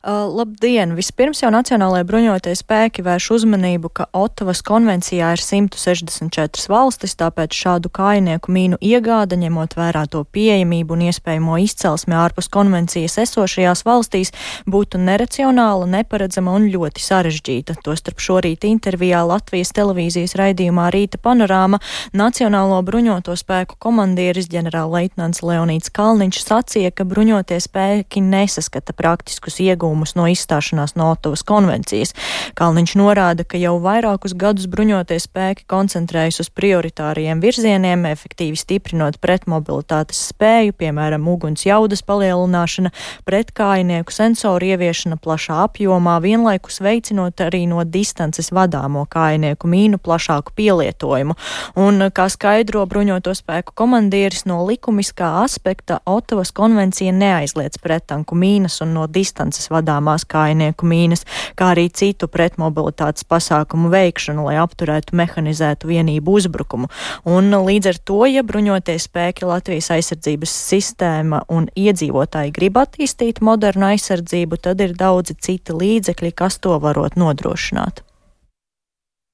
Uh, 0.04 0.28
labdien! 0.28 0.98
Vispirms 0.98 1.40
jau 1.40 1.48
Nacionālajie 1.54 2.04
bruņotie 2.04 2.52
spēki 2.60 3.06
vērš 3.06 3.30
uzmanību, 3.38 3.88
ka 3.88 4.10
Otavas 4.20 4.60
konvencijā 4.68 5.30
ir 5.32 5.40
164 5.40 6.68
valstis, 6.68 7.16
tāpēc 7.16 7.56
šādu 7.56 7.88
kainieku 7.88 8.52
mīnu 8.52 8.80
iegāda, 8.84 9.38
ņemot 9.40 9.78
vērā 9.80 10.02
to 10.12 10.26
pieejamību 10.28 10.98
un 10.98 11.06
iespējamo 11.08 11.56
izcelsmi 11.64 12.18
ārpus 12.20 12.52
konvencijas 12.52 13.16
esošajās 13.24 13.86
valstīs, 13.88 14.34
būtu 14.68 15.00
neracionāla, 15.00 15.88
neparedzama 15.96 16.52
un 16.60 16.68
ļoti 16.76 17.00
sarežģīta. 17.08 17.78
Tostarp 17.88 18.20
šorīt 18.20 18.68
intervijā 18.68 19.24
Latvijas 19.24 19.72
televīzijas 19.72 20.36
raidījumā 20.36 20.90
Rīta 20.92 21.22
panorāma 21.24 21.80
Nacionālo 22.12 22.82
bruņoto 22.84 23.40
spēku 23.40 23.80
komandieris 23.80 24.52
ģenerālleitnants 24.94 25.42
Leonīts 25.42 25.90
Kalniņš 25.94 26.40
sacīja, 26.44 26.92
ka 26.94 27.04
bruņotie 27.06 27.58
spēki 27.62 28.22
nesaskata 28.22 28.94
praktiskus 28.94 29.60
iegūmus 29.60 30.16
no 30.16 30.28
izstāšanās 30.30 30.96
no 30.96 31.12
Otavas 31.14 31.44
konvencijas. 31.44 32.14
Kalniņš 32.56 32.94
norāda, 33.00 33.44
ka 33.44 33.58
jau 33.58 33.80
vairākus 33.82 34.36
gadus 34.38 34.68
bruņotie 34.68 35.18
spēki 35.20 35.66
koncentrējas 35.68 36.44
uz 36.44 36.50
prioritāriem 36.54 37.42
virzieniem, 37.42 38.06
efektīvi 38.06 38.58
stiprinot 38.58 39.18
pretmobilitātes 39.20 40.22
spēju, 40.30 40.76
piemēram, 40.78 41.26
uguns 41.28 41.66
jaudas 41.66 42.04
palielināšana, 42.06 42.94
pretkājinieku 43.26 44.14
sensoru 44.14 44.74
ieviešana 44.74 45.18
plašā 45.18 45.64
apjomā, 45.66 46.20
vienlaikus 46.22 46.82
veicinot 46.84 47.42
arī 47.42 47.66
no 47.72 47.82
distances 47.84 48.52
vadāmo 48.54 49.08
kājinieku 49.10 49.70
mīnu 49.70 49.98
plašāku 50.04 50.54
pielietojumu. 50.56 51.38
Un, 51.82 52.10
kā 52.14 52.30
skaidro 52.30 52.86
bruņoto 52.90 53.34
spēku 53.38 53.74
komandieris, 53.78 54.46
no 54.50 54.62
likumiskā 54.74 55.30
aspekta 55.44 56.00
Otavas 56.06 56.52
konvencija 56.52 57.14
neaizliedz 57.14 57.78
pretanku 57.82 58.36
mīnas 58.36 58.80
un 58.84 58.94
no 58.98 59.06
distances 59.08 59.70
vadāmās 59.72 60.26
kājnieku 60.30 60.88
mīnas, 60.90 61.26
kā 61.60 61.74
arī 61.76 61.88
citu 61.94 62.30
pretmobilitātes 62.32 63.28
pasākumu 63.30 63.92
veikšanu, 63.94 64.48
lai 64.48 64.58
apturētu 64.62 65.18
mehanizētu 65.20 65.92
vienību 65.92 66.38
uzbrukumu. 66.40 66.90
Un 67.30 67.54
līdz 67.54 67.92
ar 67.94 68.00
to, 68.12 68.22
ja 68.30 68.46
bruņotie 68.46 68.98
spēki 69.02 69.50
Latvijas 69.50 69.92
aizsardzības 69.98 70.56
sistēma 70.72 71.44
un 71.54 71.70
iedzīvotāji 71.78 72.56
grib 72.56 72.80
attīstīt 72.82 73.44
modernu 73.46 73.92
aizsardzību, 73.94 74.62
tad 74.64 74.82
ir 74.82 74.98
daudzi 74.98 75.38
citi 75.40 75.78
līdzekļi, 75.78 76.34
kas 76.34 76.60
to 76.64 76.80
varot 76.82 77.20
nodrošināt 77.20 78.04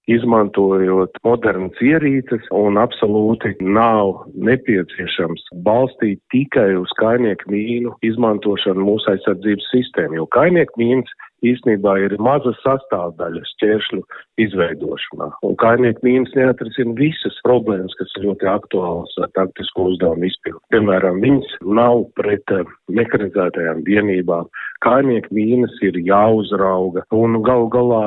izmantojot 0.09 1.19
modernas 1.25 1.77
ierīces, 1.85 2.45
un 2.55 2.79
absolūti 2.81 3.53
nav 3.61 4.25
nepieciešams 4.49 5.45
balstīt 5.65 6.21
tikai 6.33 6.71
uz 6.79 6.93
kainieku 7.01 7.51
mīnu 7.53 7.95
izmantošanu 8.09 8.87
mūsu 8.89 9.13
aizsardzības 9.13 9.69
sistēmu, 9.73 10.21
jo 10.21 10.29
kainieku 10.35 10.81
mīnas 10.81 11.13
īstenībā 11.45 11.95
ir 12.05 12.17
maza 12.23 12.53
sastāvdaļa 12.63 13.43
šķēršļu 13.53 14.01
izveidošanā. 14.43 15.29
Un 15.45 15.57
kainieku 15.59 16.05
mīnas 16.05 16.33
neatrisina 16.37 16.95
visas 16.97 17.37
problēmas, 17.45 17.95
kas 17.99 18.13
ir 18.17 18.29
ļoti 18.29 18.49
aktuālas 18.51 19.15
taktisko 19.35 19.89
uzdevumu 19.93 20.29
izpildu. 20.29 20.61
Piemēram, 20.73 21.21
viņas 21.23 21.59
nav 21.65 22.05
pret 22.19 22.55
eh, 22.55 22.65
mekanizētajām 22.99 23.83
vienībām. 23.87 24.49
Kainieku 24.83 25.33
mīnas 25.35 25.73
ir 25.83 25.97
jāuzrauga 26.07 27.03
un 27.15 27.41
gal 27.43 27.67
galā 27.73 28.03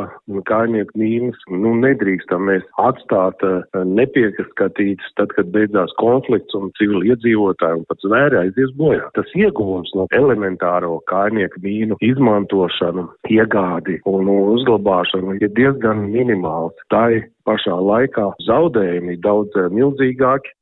kainieku 0.48 0.96
mīnas 0.96 1.42
nu, 1.52 1.74
nedrīkstam 1.82 2.46
mēs 2.48 2.64
atstāt 2.80 3.44
eh, 3.44 3.60
nepiekaskatītas 3.98 5.12
tad, 5.20 5.34
kad 5.36 5.52
beidzās 5.52 5.92
konflikts 6.00 6.56
un 6.56 6.72
civili 6.80 7.12
iedzīvotāji 7.12 7.82
un 7.82 7.86
pat 7.90 8.00
zvēri 8.06 8.40
aizies 8.44 8.72
bojā. 8.78 9.10
Tas 9.16 9.28
ieguvums 9.36 9.92
no 9.98 10.08
elementāro 10.16 10.98
kainieku 11.10 11.60
mīnu 11.64 12.00
izmantošanu 12.04 13.08
iegādi 13.30 14.00
un 14.08 14.30
uzglabāšana 14.32 15.36
ir 15.40 15.52
diezgan 15.54 16.08
minimāls. 16.10 16.74
Tā 16.90 17.06
pašā 17.46 17.76
laikā 17.78 18.32
zaudējumi 18.46 19.20
daudz 19.22 19.54
eh, 19.58 19.70
milzīgāki. 19.70 20.54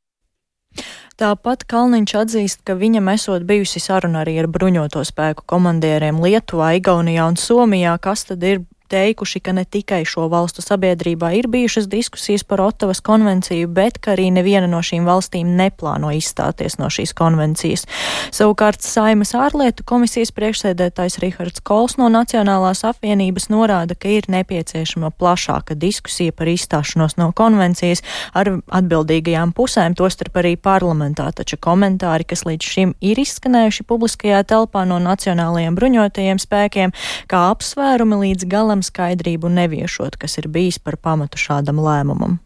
Tāpat 1.20 1.66
Kalniņš 1.68 2.12
atzīst, 2.16 2.60
ka 2.64 2.78
viņam 2.80 3.10
esot 3.12 3.44
bijusi 3.44 3.82
saruna 3.82 4.22
arī 4.22 4.38
ar 4.40 4.46
bruņoto 4.48 5.02
spēku 5.04 5.44
komandieriem 5.52 6.16
Lietuvā, 6.24 6.72
Igaunijā 6.78 7.26
un 7.28 7.36
Somijā, 7.36 7.98
kas 8.00 8.24
tad 8.30 8.46
ir 8.48 8.62
teikuši, 8.90 9.40
ka 9.40 9.54
ne 9.56 9.64
tikai 9.64 10.02
šo 10.08 10.26
valstu 10.32 10.62
sabiedrībā 10.64 11.32
ir 11.38 11.48
bijušas 11.50 11.88
diskusijas 11.90 12.44
par 12.44 12.60
Otavas 12.64 13.00
konvenciju, 13.04 13.68
bet 13.70 13.98
ka 14.02 14.14
arī 14.16 14.28
neviena 14.34 14.66
no 14.70 14.82
šīm 14.84 15.06
valstīm 15.08 15.54
neplāno 15.58 16.10
izstāties 16.16 16.78
no 16.80 16.90
šīs 16.90 17.14
konvencijas. 17.16 17.86
Savukārt 18.34 18.82
Saimas 18.84 19.32
ārlietu 19.38 19.86
komisijas 19.86 20.32
priekšsēdētājs 20.36 21.20
Rihards 21.22 21.62
Kols 21.66 21.96
no 22.00 22.10
Nacionālās 22.12 22.82
apvienības 22.88 23.48
norāda, 23.52 23.94
ka 23.94 24.10
ir 24.10 24.28
nepieciešama 24.30 25.12
plašāka 25.14 25.76
diskusija 25.78 26.34
par 26.36 26.50
izstāšanos 26.50 27.16
no 27.20 27.30
konvencijas 27.36 28.02
ar 28.34 28.52
atbildīgajām 28.66 29.54
pusēm, 29.56 29.96
tostarp 29.98 30.40
arī 30.42 30.56
parlamentā, 30.60 31.30
taču 31.36 31.58
komentāri, 31.62 32.26
kas 32.26 32.44
līdz 32.48 32.70
šim 32.74 32.94
ir 33.00 33.20
izskanējuši 33.22 33.86
publiskajā 33.88 34.42
telpā 34.50 34.84
no 34.88 34.98
nacionālajiem 35.02 35.78
bruņotajiem 35.78 36.40
spēkiem, 36.42 36.94
kā 37.30 37.44
apsvērumi 37.54 38.20
līdz 38.24 38.48
galam 38.50 38.79
tam 38.80 38.86
skaidrību 38.88 39.50
neviešot, 39.52 40.16
kas 40.16 40.38
ir 40.40 40.48
bijis 40.48 40.78
par 40.80 40.96
pamatu 40.96 41.36
šādam 41.36 41.80
lēmumam 41.84 42.40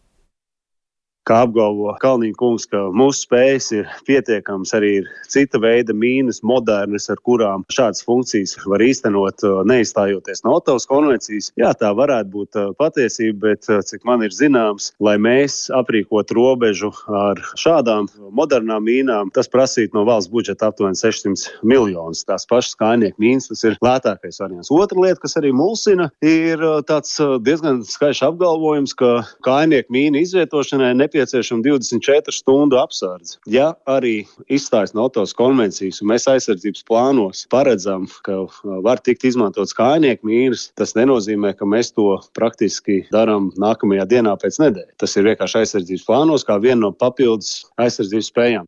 kā 1.28 1.40
apgalvo 1.44 1.94
Kalniņa 2.02 2.36
kungs, 2.38 2.66
ka 2.68 2.80
mūsu 2.92 3.24
spējas 3.24 3.70
ir 3.74 3.88
pietiekamas, 4.08 4.74
arī 4.76 4.90
ir 5.00 5.08
cita 5.30 5.60
veida 5.60 5.96
mīnas, 5.96 6.42
modernas, 6.44 7.08
ar 7.12 7.20
kurām 7.24 7.64
šādas 7.72 8.04
funkcijas 8.04 8.56
var 8.68 8.84
īstenot, 8.84 9.44
uh, 9.46 9.62
neizstājoties 9.68 10.44
no 10.44 10.58
Otavas 10.58 10.86
konvencijas. 10.90 11.50
Jā, 11.60 11.72
tā 11.80 11.90
varētu 11.96 12.30
būt 12.34 12.60
uh, 12.60 12.72
patiesība, 12.80 13.54
bet 13.54 13.68
uh, 13.72 13.80
cik 13.84 14.04
man 14.08 14.24
ir 14.26 14.34
zināms, 14.36 14.90
lai 15.04 15.16
mēs 15.20 15.70
aprīkotu 15.74 16.36
robežu 16.36 16.92
ar 17.08 17.40
šādām 17.60 18.10
modernām 18.36 18.84
mīnām, 18.84 19.32
tas 19.34 19.48
prasītu 19.50 19.96
no 19.96 20.04
valsts 20.08 20.32
budžeta 20.32 20.68
aptuveni 20.68 21.00
600 21.00 21.64
miljonus. 21.64 22.24
Tās 22.28 22.44
pašas 22.50 22.76
kājnieku 22.80 23.20
mīnas, 23.22 23.48
tas 23.48 23.64
ir 23.64 23.78
lētākais 23.84 24.42
variants. 24.42 24.72
Otra 24.74 25.00
lieta, 25.06 25.22
kas 25.24 25.38
arī 25.40 25.54
mulsina, 25.56 26.10
ir 26.24 26.60
tāds 26.88 27.16
diezgan 27.46 27.80
skaļš 27.88 28.24
apgalvojums, 28.28 28.96
ka 28.98 29.14
kājnieku 29.46 29.94
mīnu 29.94 30.20
izvietošanai 30.24 30.92
nepieciešams 31.00 31.13
nepieciešama 31.14 31.62
24 31.62 32.32
stundu 32.32 32.76
apsardze. 32.78 33.38
Ja 33.46 33.74
arī 33.86 34.26
izstājas 34.50 34.94
no 34.94 35.06
autos 35.06 35.34
konvencijas, 35.36 36.00
un 36.02 36.10
mēs 36.10 36.26
aizsardzības 36.30 36.84
plānos 36.88 37.44
paredzam, 37.50 38.08
ka 38.26 38.44
uh, 38.44 38.56
var 38.82 38.98
tikt 38.98 39.24
izmantots 39.24 39.74
kājnieku 39.76 40.26
mīras, 40.26 40.68
tas 40.74 40.94
nenozīmē, 40.98 41.54
ka 41.54 41.66
mēs 41.66 41.92
to 41.94 42.18
praktiski 42.34 43.04
darām 43.14 43.52
nākamajā 43.60 44.08
dienā 44.10 44.34
pēc 44.40 44.58
nedēļas. 44.64 44.96
Tas 44.98 45.16
ir 45.16 45.28
vienkārši 45.30 45.60
aizsardzības 45.62 46.06
plānos, 46.08 46.46
kā 46.46 46.58
viena 46.58 46.88
no 46.88 46.92
papildus 46.92 47.64
aizsardzības 47.78 48.32
spējām. 48.32 48.66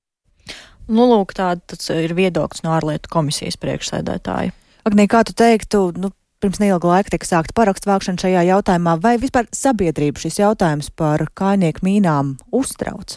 Nu, 0.87 1.09
lūk, 1.11 1.35
tāds 1.35 1.91
ir 1.91 2.15
viedoklis 2.15 2.62
no 2.62 2.76
ārlietu 2.76 3.11
komisijas 3.11 3.59
priekšsēdētāja. 3.59 4.55
Agnī, 4.87 5.09
kā 5.11 5.25
tu 5.26 5.35
teiktu, 5.35 5.88
nu, 5.99 6.12
pirms 6.40 6.61
neilga 6.61 6.90
laika 6.90 7.12
tika 7.14 7.26
sākta 7.26 7.55
parakstu 7.57 7.88
vākšana 7.90 8.21
šajā 8.21 8.43
jautājumā, 8.50 8.97
vai 9.02 9.16
vispār 9.21 9.49
sabiedrība 9.57 10.21
šis 10.21 10.38
jautājums 10.43 10.90
par 10.95 11.25
kājnieku 11.37 11.85
mīnām 11.87 12.35
uztrauc? 12.55 13.16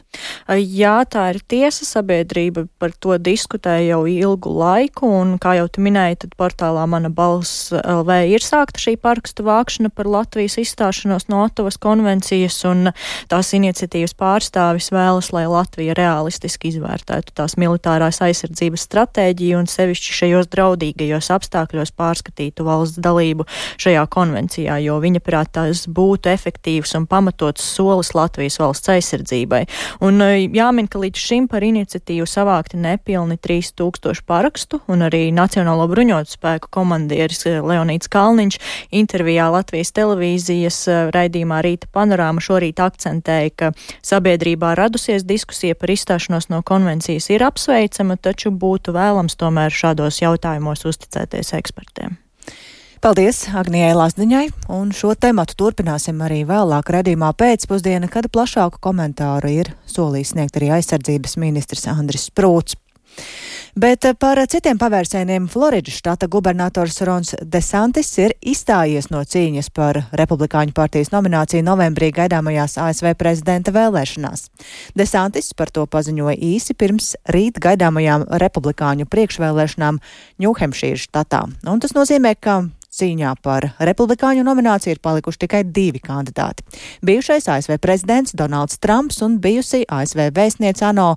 Jā, 0.49 0.95
tā 1.05 1.27
ir 1.33 1.41
tiesa. 1.45 1.85
Sabiedrība 1.89 2.65
par 2.81 2.93
to 2.95 3.17
diskutē 3.21 3.75
jau 3.83 4.01
ilgu 4.09 4.53
laiku, 4.55 5.09
un, 5.21 5.35
kā 5.41 5.55
jau 5.59 5.67
tu 5.69 5.83
minēji, 5.85 6.21
tad 6.23 6.35
portālā 6.39 6.85
Mana 6.89 7.11
balss 7.13 7.69
LV 7.75 8.17
ir 8.33 8.45
sākta 8.45 8.81
šī 8.81 8.95
parakstu 9.01 9.45
vākšana 9.47 9.91
par 9.93 10.09
Latvijas 10.09 10.57
izstāšanos 10.61 11.27
no 11.29 11.43
Otavas 11.45 11.79
konvencijas, 11.81 12.57
un 12.69 12.91
tās 13.31 13.51
iniciatīvas 13.57 14.15
pārstāvis 14.19 14.89
vēlas, 14.95 15.31
lai 15.35 15.45
Latvija 15.49 15.97
realistiski 15.97 16.71
izvērtētu 16.73 17.35
tās 17.37 17.57
militārās 17.61 18.21
aizsardzības 18.25 18.87
stratēģiju 18.89 19.61
un 19.61 19.69
sevišķi 19.69 20.17
šajos 20.21 20.51
draudīgajos 20.53 21.31
apstākļos 21.35 21.93
pārskatītu 21.99 22.67
valsts 22.67 23.01
dalību 23.01 23.18
šajā 23.79 24.05
konvencijā, 24.11 24.79
jo 24.83 24.97
viņa 25.01 25.21
prāt 25.23 25.53
tas 25.55 25.85
būtu 25.87 26.29
efektīvs 26.31 26.95
un 26.99 27.07
pamatots 27.09 27.65
solis 27.75 28.13
Latvijas 28.17 28.59
valsts 28.61 28.91
aizsardzībai. 28.93 29.63
Un 30.05 30.21
e, 30.23 30.47
jāmin, 30.55 30.87
ka 30.91 31.01
līdz 31.01 31.23
šim 31.29 31.47
par 31.51 31.65
iniciatīvu 31.65 32.27
savākti 32.29 32.79
nepilni 32.79 33.39
3000 33.41 34.23
parakstu, 34.29 34.81
un 34.91 35.05
arī 35.07 35.29
Nacionālo 35.35 35.87
bruņotu 35.91 36.35
spēku 36.37 36.71
komandieris 36.73 37.45
e, 37.49 37.57
Leonīts 37.63 38.11
Kalniņš 38.11 38.59
intervijā 39.01 39.49
Latvijas 39.53 39.93
televīzijas 39.97 40.79
e, 40.87 40.99
raidījumā 41.15 41.61
Rīta 41.65 41.89
panorāma 41.95 42.43
šorīt 42.43 42.81
akcentēja, 42.83 43.55
ka 43.55 43.71
sabiedrībā 44.05 44.75
radusies 44.79 45.25
diskusija 45.27 45.77
par 45.79 45.93
izstāšanos 45.93 46.49
no 46.53 46.61
konvencijas 46.65 47.29
ir 47.33 47.45
apsveicama, 47.47 48.19
taču 48.21 48.53
būtu 48.53 48.95
vēlams 48.95 49.37
tomēr 49.39 49.73
šādos 49.73 50.21
jautājumos 50.23 50.85
uzticēties 50.89 51.55
ekspertiem. 51.59 52.17
Paldies 52.99 53.45
Agnijai 53.55 53.93
Lazdiņai, 53.95 54.47
un 54.75 54.89
šo 54.91 55.13
tematu 55.15 55.55
turpināsim 55.55 56.17
arī 56.19 56.41
vēlāk 56.43 56.89
redzīmā 56.91 57.29
pēcpusdiena, 57.39 58.09
kad 58.11 58.25
plašāku 58.27 58.81
komentāru 58.83 59.51
ir 59.61 59.69
solījis 59.87 60.33
sniegt 60.33 60.57
arī 60.59 60.73
aizsardzības 60.75 61.37
ministrs 61.39 61.85
Andris 61.87 62.25
Sprūts. 62.27 62.75
Bet 63.79 64.03
eh, 64.03 64.15
par 64.19 64.41
citiem 64.51 64.75
pavērsieniem 64.81 65.45
Floridas 65.47 65.95
štata 65.95 66.27
gubernators 66.27 66.99
Rons 67.07 67.37
Desantis 67.39 68.09
ir 68.19 68.33
izstājies 68.43 69.07
no 69.13 69.21
cīņas 69.23 69.71
par 69.71 70.01
Republikāņu 70.19 70.75
partijas 70.75 71.13
nomināciju 71.13 71.63
novembrī 71.63 72.09
gaidāmajās 72.17 72.75
ASV 72.83 73.13
prezidenta 73.19 73.71
vēlēšanās. 73.75 74.49
Desantis 74.99 75.53
par 75.55 75.71
to 75.71 75.85
paziņoja 75.87 76.35
īsi 76.35 76.75
pirms 76.75 77.13
rīt 77.31 77.61
gaidāmajām 77.63 78.27
Republikāņu 78.43 79.07
priekšvēlēšanām 79.07 80.01
Ņūhemšīras 80.43 81.07
štatā. 81.07 81.45
Un 81.63 81.79
tas 81.79 81.95
nozīmē, 81.95 82.35
ka 82.35 82.59
cīņā 82.93 83.33
par 83.43 83.69
republikāņu 83.79 84.43
nomināciju 84.47 84.95
ir 84.95 85.01
palikuši 85.03 85.43
tikai 85.45 85.61
divi 85.67 86.01
kandidāti. 86.03 86.65
Bijušais 87.05 87.47
ASV 87.51 87.77
prezidents 87.81 88.33
Donalds 88.37 88.79
Trumps 88.81 89.21
un 89.25 89.37
bijusī 89.43 89.83
ASV 89.85 90.29
vēstniece 90.35 90.85
ANO 90.89 91.13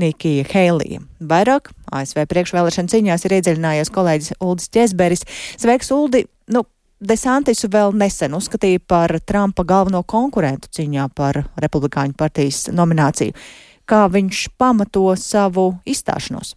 Nikija 0.00 0.46
Heilija. 0.52 1.02
Vairāk 1.20 1.72
ASV 1.92 2.24
priekšvēlēšana 2.30 2.92
cīņās 2.92 3.26
ir 3.26 3.36
iedziļinājies 3.40 3.92
kolēģis 3.94 4.38
Uldis 4.40 4.72
Ķesberis. 4.74 5.26
Sveiks, 5.58 5.92
Uldi! 5.94 6.26
Nu, 6.52 6.62
Desantisu 6.96 7.68
vēl 7.68 7.92
nesen 7.92 8.32
uzskatīja 8.38 8.80
par 8.88 9.12
Trumpa 9.28 9.66
galveno 9.68 10.00
konkurentu 10.08 10.70
cīņā 10.72 11.10
par 11.12 11.42
Republikāņu 11.60 12.16
partijas 12.16 12.70
nomināciju. 12.72 13.36
Kā 13.86 14.06
viņš 14.10 14.46
pamato 14.58 15.04
savu 15.20 15.74
izstāšanos? 15.86 16.54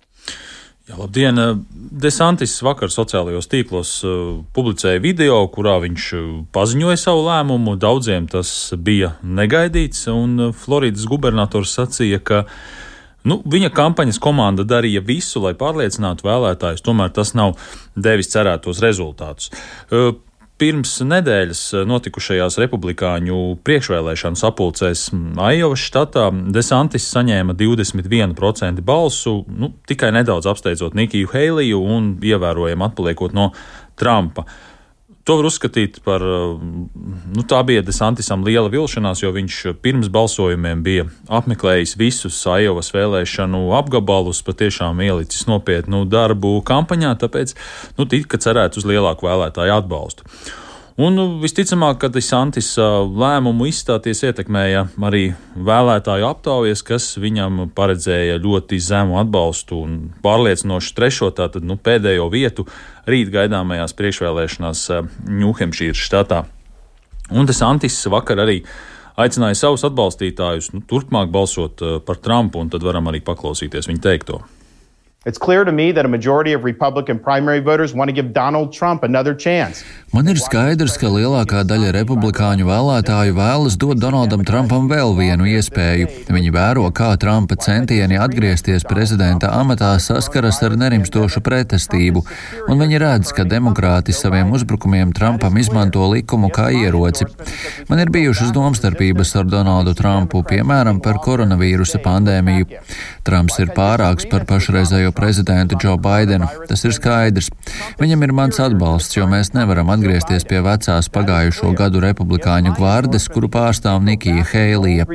Jā, 0.89 0.96
labdien! 0.98 1.38
Desantis 2.01 2.55
vakar 2.65 2.89
sociālajos 2.89 3.46
tīklos 3.51 3.89
uh, 4.08 4.39
publicēja 4.55 4.98
video, 5.03 5.36
kurā 5.53 5.75
viņš 5.84 6.05
uh, 6.17 6.22
paziņoja 6.55 6.98
savu 6.98 7.27
lēmumu. 7.27 7.75
Daudziem 7.77 8.25
tas 8.31 8.50
bija 8.74 9.12
negaidīts, 9.22 10.08
un 10.10 10.50
Floridas 10.58 11.05
gubernators 11.12 11.75
sacīja, 11.77 12.17
ka 12.25 12.39
nu, 13.29 13.38
viņa 13.46 13.69
kampaņas 13.77 14.17
komanda 14.24 14.65
darīja 14.65 15.03
visu, 15.05 15.43
lai 15.43 15.53
pārliecinātu 15.60 16.25
vēlētājus, 16.25 16.81
tomēr 16.81 17.13
tas 17.13 17.36
nav 17.38 17.53
devis 17.93 18.34
cerētos 18.34 18.81
rezultātus. 18.81 19.53
Uh, 20.60 20.60
Pirms 20.60 20.98
nedēļas 21.08 21.60
notikušajās 21.88 22.58
republikāņu 22.60 23.38
priekšvēlēšanu 23.63 24.39
sapulcēs 24.42 25.06
Aijovas 25.39 25.86
štatā 25.88 26.25
Desantis 26.51 27.06
saņēma 27.13 27.56
21% 27.56 28.84
balsu, 28.84 29.38
nu, 29.48 29.72
tikai 29.88 30.12
nedaudz 30.18 30.50
apsteidzot 30.51 30.98
Nikiju 31.00 31.32
Heiliju 31.32 31.80
un 31.80 32.10
ievērojami 32.20 32.86
atpaliekot 32.89 33.38
no 33.38 33.54
Trumpa. 34.00 34.44
To 35.29 35.36
var 35.38 35.45
uzskatīt 35.45 36.00
par, 36.01 36.24
nu, 36.25 37.43
tā 37.45 37.59
bija 37.62 37.83
Desantisam 37.86 38.41
liela 38.41 38.65
vilšanās, 38.74 39.19
jo 39.21 39.29
viņš 39.36 39.57
pirms 39.77 40.07
balsojumiem 40.09 40.79
bija 40.81 41.03
apmeklējis 41.29 41.93
visus 42.00 42.39
Aijovas 42.50 42.89
vēlēšanu 42.95 43.59
apgabalus, 43.77 44.39
patiešām 44.48 45.03
ielicis 45.05 45.45
nopietnu 45.45 46.01
darbu 46.09 46.55
kampaņā, 46.65 47.13
tāpēc, 47.21 47.53
nu, 48.00 48.07
tika 48.09 48.41
cerēts 48.41 48.81
uz 48.81 48.89
lielāku 48.89 49.29
vēlētāju 49.29 49.75
atbalstu. 49.75 50.25
Un 51.00 51.13
nu, 51.15 51.25
visticamāk, 51.39 52.01
ka 52.01 52.09
Desantis 52.12 52.74
lēmumu 52.75 53.69
izstāties 53.69 54.19
ietekmēja 54.27 54.81
arī 55.07 55.29
vēlētāju 55.55 56.25
aptaujas, 56.27 56.81
kas 56.83 57.13
viņam 57.21 57.69
paredzēja 57.77 58.41
ļoti 58.43 58.81
zemu 58.83 59.15
atbalstu 59.21 59.79
un 59.86 59.93
pārliecinošu 60.25 60.98
trešo, 60.98 61.29
tātad 61.38 61.63
nu, 61.63 61.77
pēdējo 61.79 62.27
vietu 62.33 62.65
rīt 63.10 63.32
gaidāmajās 63.34 63.96
priekšvēlēšanās 63.98 64.86
Ņūhempšīras 65.39 66.06
štatā. 66.10 66.44
Un 67.30 67.50
Desantis 67.50 67.98
vakar 68.10 68.42
arī 68.46 68.62
aicināja 69.20 69.58
savus 69.60 69.86
atbalstītājus 69.89 70.72
nu, 70.74 70.84
turpmāk 70.89 71.34
balsot 71.34 71.84
par 72.06 72.22
Trumpu, 72.24 72.62
un 72.63 72.72
tad 72.74 72.86
varam 72.86 73.12
arī 73.12 73.22
paklausīties 73.25 73.89
viņa 73.92 74.06
teikto. 74.06 74.42
It's 75.25 75.38
clear 75.38 75.65
to 75.65 75.71
me 75.73 75.91
that 75.91 76.05
a 76.05 76.07
majority 76.07 76.53
of 76.53 76.63
Republican 76.63 77.19
primary 77.19 77.59
voters 77.59 77.93
want 77.93 78.07
to 78.07 78.13
give 78.13 78.31
Donald 78.31 78.71
Trump 78.71 79.03
another 79.03 79.35
chance. 79.35 79.83
Man 80.13 80.25
ir 80.31 80.39
skaidrs, 80.39 80.95
ka 80.97 81.09
lielākā 81.11 81.65
daļa 81.67 81.89
republikāņu 81.91 82.63
vēlētāju 82.65 83.36
vēlas 83.36 83.75
dot 83.77 83.99
Donaldam 83.99 84.45
Trumpam 84.47 84.88
vēl 84.89 85.12
vienu 85.17 85.45
iespēju. 85.51 86.08
Viņi 86.32 86.53
vēro, 86.55 86.86
kā 86.95 87.12
Trumpa 87.19 87.58
centieni 87.60 88.15
atgriezties 88.17 88.88
prezidenta 88.88 89.51
amatā 89.60 89.91
saskaras 89.99 90.62
ar 90.63 90.77
nerimstošu 90.79 91.43
pretestību, 91.43 92.23
un 92.71 92.79
viņi 92.79 93.03
redz, 93.03 93.36
ka 93.36 93.43
demokrāti 93.43 94.15
saviem 94.15 94.55
uzbrukumiem 94.55 95.12
Trumpam 95.12 95.60
izmanto 95.60 96.08
likumu 96.10 96.47
kā 96.47 96.71
ieroci. 96.71 97.27
Man 97.91 97.99
ir 97.99 98.10
bijušas 98.15 98.55
domstarpības 98.55 99.36
ar 99.36 99.51
Donaldu 99.51 99.93
Trumpu, 99.99 100.41
piemēram, 100.47 101.03
par 101.03 101.19
koronavīrusa 101.27 101.99
pandēmiju. 102.08 102.71
Trumps 103.27 103.60
ir 103.62 103.75
pārāks 103.77 104.25
par 104.32 104.47
pašreizējo 104.49 105.09
prezidentu 105.15 105.78
Džo 105.80 105.98
Baidenu. 105.98 106.48
Tas 106.69 106.86
ir 106.86 106.95
skaidrs. 106.95 107.52
Viņam 108.00 108.24
ir 108.26 108.36
mans 108.36 108.60
atbalsts, 108.62 109.17
jo 109.17 109.28
mēs 109.30 109.54
nevaram 109.58 109.89
atgriezties 109.93 110.19
atgriezties 110.19 110.48
pie 110.48 110.60
vecās 110.63 111.10
pagājušo 111.10 111.74
gadu 111.78 112.02
republikāņu 112.04 112.74
gvardes, 112.78 113.28
kuru 113.30 113.50
pārstāv 113.50 114.02
Nikija 114.04 114.43
Heilija. 114.52 115.06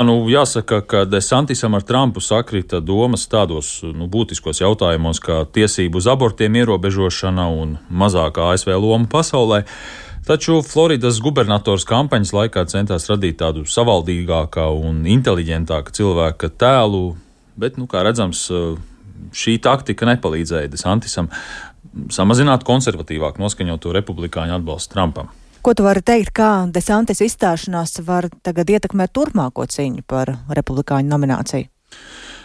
Nu, 0.00 0.14
jāsaka, 0.32 0.80
ka 0.80 1.04
Desantisam 1.04 1.74
ar 1.76 1.82
Trumpu 1.84 2.22
sakrita 2.24 2.80
domas 2.80 3.26
tādos 3.28 3.82
nu, 3.84 4.08
būtiskos 4.08 4.62
jautājumos, 4.62 5.20
kā 5.20 5.42
tiesību 5.44 6.00
uz 6.00 6.08
abortiem 6.08 6.56
ierobežošana 6.62 7.50
un 7.52 7.76
mazākā 7.90 8.54
ASV 8.54 8.72
loma 8.80 9.10
pasaulē. 9.12 9.66
Taču 10.28 10.60
Floridas 10.62 11.18
gubernators 11.24 11.86
kampaņas 11.88 12.34
laikā 12.36 12.66
centās 12.68 13.08
radīt 13.10 13.38
tādu 13.40 13.64
savaldīgāku 13.64 14.66
un 14.86 15.00
inteliģentāku 15.08 15.94
cilvēka 15.96 16.52
tēlu, 16.60 17.16
bet, 17.60 17.80
nu, 17.80 17.88
kā 17.90 18.04
redzams, 18.04 18.44
šī 19.32 19.56
taktika 19.64 20.08
nepalīdzēja 20.12 20.70
Desantisam 20.70 21.30
samazināt 22.12 22.64
konservatīvāk 22.68 23.40
noskaņoto 23.40 23.96
republikāņu 23.96 24.58
atbalstu 24.60 24.94
Trumpam. 24.94 25.32
Ko 25.60 25.74
tu 25.76 25.84
vari 25.84 26.04
teikt, 26.04 26.32
kā 26.36 26.50
Desantis 26.72 27.20
izstāšanās 27.24 27.98
var 28.06 28.30
tagad 28.44 28.70
ietekmēt 28.72 29.12
turpmāko 29.16 29.66
cīņu 29.68 30.06
par 30.08 30.36
republikāņu 30.48 31.10
nomināciju? 31.10 31.68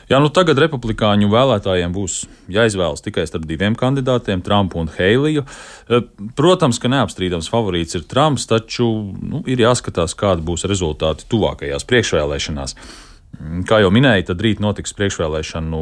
Jā, 0.06 0.20
nu 0.22 0.30
tagad 0.30 0.60
republikāņu 0.62 1.32
vēlētājiem 1.32 1.94
būs 1.96 2.20
jāizvēlas 2.54 3.02
tikai 3.02 3.24
starp 3.26 3.48
diviem 3.50 3.74
kandidātiem, 3.78 4.44
Trumpu 4.46 4.78
un 4.84 4.92
Heiliju. 4.94 5.42
Eh, 5.90 6.06
protams, 6.38 6.78
ka 6.82 6.92
neapstrīdams 6.94 7.50
favorīts 7.50 7.98
ir 7.98 8.06
Trumps, 8.06 8.46
taču 8.46 8.86
nu, 9.18 9.42
ir 9.50 9.64
jāskatās, 9.66 10.14
kādi 10.18 10.46
būs 10.46 10.68
rezultāti 10.70 11.26
tuvākajās 11.32 11.88
priekšvēlēšanās. 11.90 12.78
Kā 13.68 13.82
jau 13.82 13.90
minēju, 13.92 14.30
tad 14.30 14.44
rīt 14.46 14.62
notiks 14.64 14.94
priekšvēlēšanu, 14.96 15.80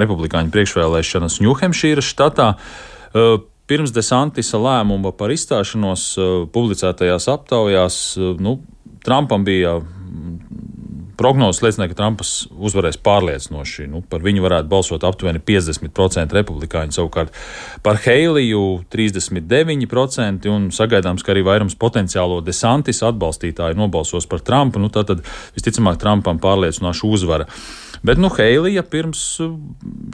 republikāņu 0.00 0.54
priekšvēlēšanas 0.54 1.40
Ņūhempšīras 1.44 2.12
štatā. 2.14 2.46
Pirms 3.68 3.92
Desantisa 3.92 4.56
lēmuma 4.56 5.12
par 5.12 5.34
izstāšanos 5.34 6.06
publicētajās 6.54 7.28
aptaujās 7.34 7.98
nu, 8.40 8.56
Trumpam 9.04 9.44
bija 9.44 9.76
Prognozes 11.20 11.60
liecināja, 11.60 11.90
ka 11.92 11.98
Trumps 11.98 12.30
uzvarēs 12.48 12.96
pārliecinoši. 13.04 13.84
Nu, 13.92 14.00
par 14.00 14.22
viņu 14.24 14.40
varētu 14.46 14.70
balsot 14.70 15.04
aptuveni 15.04 15.42
50% 15.44 16.32
republikāņu, 16.32 16.96
savukārt 16.96 17.36
par 17.84 18.00
Heiliju 18.00 18.62
39%, 18.88 20.48
un 20.48 20.70
sagaidāms, 20.72 21.24
ka 21.26 21.34
arī 21.34 21.44
vairums 21.44 21.76
potenciālo 21.76 22.40
desantis 22.46 23.02
atbalstītāju 23.04 23.76
nobalsos 23.76 24.24
par 24.30 24.40
Trumpu. 24.46 24.80
Nu, 24.80 24.88
tad 24.88 25.20
visticamāk 25.58 26.00
Trumpam 26.00 26.40
pārliecinoša 26.40 27.12
uzvara. 27.12 27.50
Bet 28.02 28.16
nu, 28.16 28.30
Heilija 28.32 28.80
pirms 28.88 29.20
uh, 29.44 29.52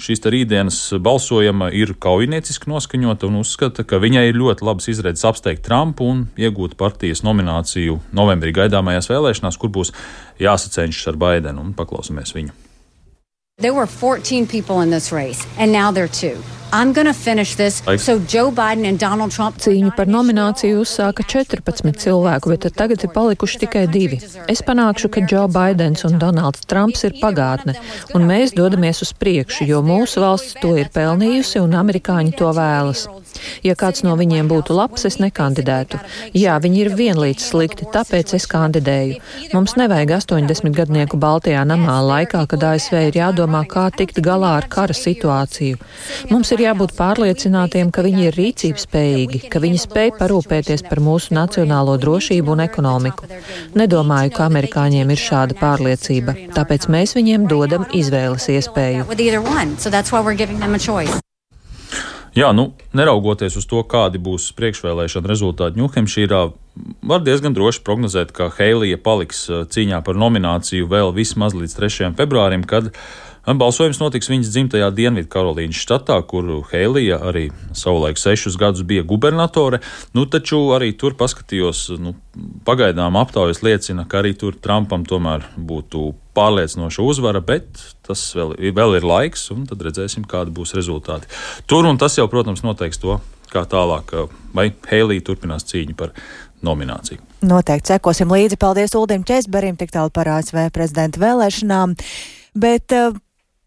šīs 0.03 0.25
rītdienas 0.27 0.79
balsojuma 0.99 1.69
ir 1.71 1.95
kaujinieciski 2.03 2.67
noskaņota 2.73 3.29
un 3.29 3.39
uzskata, 3.45 3.85
ka 3.87 4.01
viņai 4.03 4.25
ir 4.33 4.41
ļoti 4.41 4.67
labs 4.67 4.91
izredzes 4.91 5.27
apsteigt 5.29 5.63
Trumpu 5.67 6.09
un 6.11 6.25
iegūt 6.35 6.75
partijas 6.81 7.23
nomināciju 7.23 8.01
novembrī 8.11 8.57
gaidāmajās 8.59 9.11
vēlēšanās, 9.13 9.61
kur 9.63 9.71
būs 9.79 9.95
jāsacenšas 10.43 11.13
ar 11.13 11.21
Baidenu. 11.23 11.71
Paklausīsimies 11.79 12.35
viņu. 12.35 12.57
There 13.63 13.73
were 13.73 13.87
14 13.87 14.47
people 14.51 14.83
in 14.83 14.91
this 14.91 15.13
race, 15.13 15.47
and 15.57 15.73
now 15.73 15.93
there 15.93 16.05
are 16.05 16.13
two. 16.13 16.43
Cīņu 19.63 19.93
par 19.95 20.09
nomināciju 20.11 20.81
uzsāka 20.83 21.23
14 21.23 21.95
cilvēku, 22.03 22.51
bet 22.51 22.67
tagad 22.75 23.05
ir 23.07 23.13
palikuši 23.15 23.61
tikai 23.63 23.85
divi. 23.87 24.19
Es 24.51 24.65
panākšu, 24.67 25.11
ka 25.15 25.23
Džo 25.23 25.45
Baidens 25.55 26.03
un 26.09 26.19
Donalds 26.19 26.67
Trumps 26.67 27.07
ir 27.07 27.15
pagātne, 27.21 27.77
un 28.19 28.27
mēs 28.27 28.57
dodamies 28.59 29.05
uz 29.07 29.15
priekšu, 29.15 29.69
jo 29.71 29.79
mūsu 29.87 30.25
valsts 30.25 30.59
to 30.59 30.75
ir 30.75 30.91
pelnījusi 30.91 31.63
un 31.63 31.79
amerikāņi 31.79 32.35
to 32.35 32.51
vēlas. 32.59 33.07
Ja 33.63 33.77
kāds 33.79 34.03
no 34.03 34.17
viņiem 34.19 34.49
būtu 34.51 34.75
labs, 34.77 35.07
es 35.09 35.19
nekandidētu. 35.23 36.01
Jā, 36.37 36.57
viņi 36.63 36.83
ir 36.83 36.93
vienlīdz 36.99 37.47
slikti, 37.51 37.87
tāpēc 37.93 38.35
es 38.39 38.49
kandidēju. 38.51 39.21
Mums 39.53 39.77
nevajag 39.79 40.17
80 40.19 40.75
gadnieku 40.77 41.21
Baltijā 41.21 41.63
namā 41.69 41.99
laikā, 42.11 42.47
kad 42.51 42.65
ASV 42.73 42.99
ir 43.11 43.21
jādomā, 43.21 43.63
kā 43.69 43.89
tikt 43.95 44.23
galā 44.25 44.57
ar 44.63 44.69
kara 44.73 44.97
situāciju. 44.97 45.81
Mums 46.33 46.53
ir 46.53 46.56
jābūt 46.63 46.95
pārliecinātiem, 46.97 47.91
ka 47.95 48.05
viņi 48.07 48.27
ir 48.29 48.39
rīcības 48.39 48.87
spējīgi, 48.87 49.43
ka 49.53 49.63
viņi 49.63 49.83
spēj 49.83 50.13
parūpēties 50.21 50.87
par 50.89 51.03
mūsu 51.05 51.37
nacionālo 51.37 51.97
drošību 52.03 52.55
un 52.55 52.65
ekonomiku. 52.67 53.29
Nedomāju, 53.79 54.33
ka 54.37 54.49
amerikāņiem 54.51 55.13
ir 55.15 55.23
šāda 55.23 55.59
pārliecība, 55.61 56.37
tāpēc 56.57 56.89
mēs 56.93 57.17
viņiem 57.19 57.47
dodam 57.51 57.87
izvēles 57.97 58.49
iespēju. 58.57 59.07
Jā, 62.37 62.51
nu, 62.53 62.67
neraugoties 62.93 63.55
uz 63.57 63.65
to, 63.65 63.81
kādi 63.89 64.21
būs 64.21 64.51
priekšvēlēšana 64.59 65.31
rezultāti 65.31 65.81
Ņūhempšīrā, 65.81 66.41
var 67.09 67.23
diezgan 67.25 67.57
droši 67.57 67.81
prognozēt, 67.87 68.35
ka 68.37 68.51
Heilija 68.59 68.99
paliks 69.01 69.47
cīņā 69.73 70.03
par 70.05 70.21
nomināciju 70.21 70.91
vēl 70.91 71.15
vismaz 71.17 71.57
līdz 71.57 71.79
3. 71.79 72.11
februārim, 72.19 72.67
kad 72.69 72.91
balsojums 73.55 74.01
notiks 74.03 74.27
viņas 74.27 74.51
dzimtajā 74.51 74.89
Dienvidu 74.91 75.29
Karolīnas 75.31 75.79
štatā, 75.79 76.17
kur 76.27 76.49
Heilija 76.73 77.21
arī 77.29 77.45
savulaik 77.79 78.19
sešus 78.19 78.57
gadus 78.59 78.83
bija 78.83 79.05
gubernatore. 79.07 79.79
Nu, 80.19 80.25
taču 80.27 80.59
arī 80.75 80.91
tur 80.99 81.15
paskatījos, 81.19 81.85
nu, 82.03 82.17
pagaidām 82.67 83.19
aptaujas 83.21 83.63
liecina, 83.63 84.03
ka 84.11 84.19
arī 84.23 84.35
tur 84.39 84.59
Trumpam 84.59 85.07
tomēr 85.07 85.47
būtu 85.55 86.11
pārliecinoša 86.37 87.05
uzvara, 87.07 87.41
bet 87.45 87.79
tas 88.07 88.25
vēl, 88.35 88.57
vēl 88.75 88.99
ir 88.99 89.07
laiks, 89.07 89.47
un 89.55 89.63
tad 89.71 89.85
redzēsim, 89.87 90.27
kādi 90.29 90.51
būs 90.57 90.75
rezultāti. 90.77 91.31
Tur 91.71 91.87
un 91.87 92.03
tas 92.03 92.19
jau, 92.19 92.27
protams, 92.33 92.65
noteiks 92.67 92.99
to, 93.03 93.21
kā 93.53 93.63
tālāk, 93.71 94.11
vai 94.57 94.73
Heilija 94.91 95.25
turpinās 95.31 95.65
cīņu 95.71 95.95
par 95.99 96.17
nomināciju. 96.67 97.23
Noteikti 97.47 97.95
sekosim 97.95 98.33
līdzi. 98.33 98.59
Paldies 98.61 98.97
Uldim 98.99 99.23
Česberim 99.29 99.77
tik 99.79 99.93
tālu 99.95 100.11
par 100.11 100.29
ASV 100.39 100.67
prezidenta 100.75 101.21
vēlēšanām. 101.23 101.95
Bet 102.57 102.95
uh, 102.97 103.13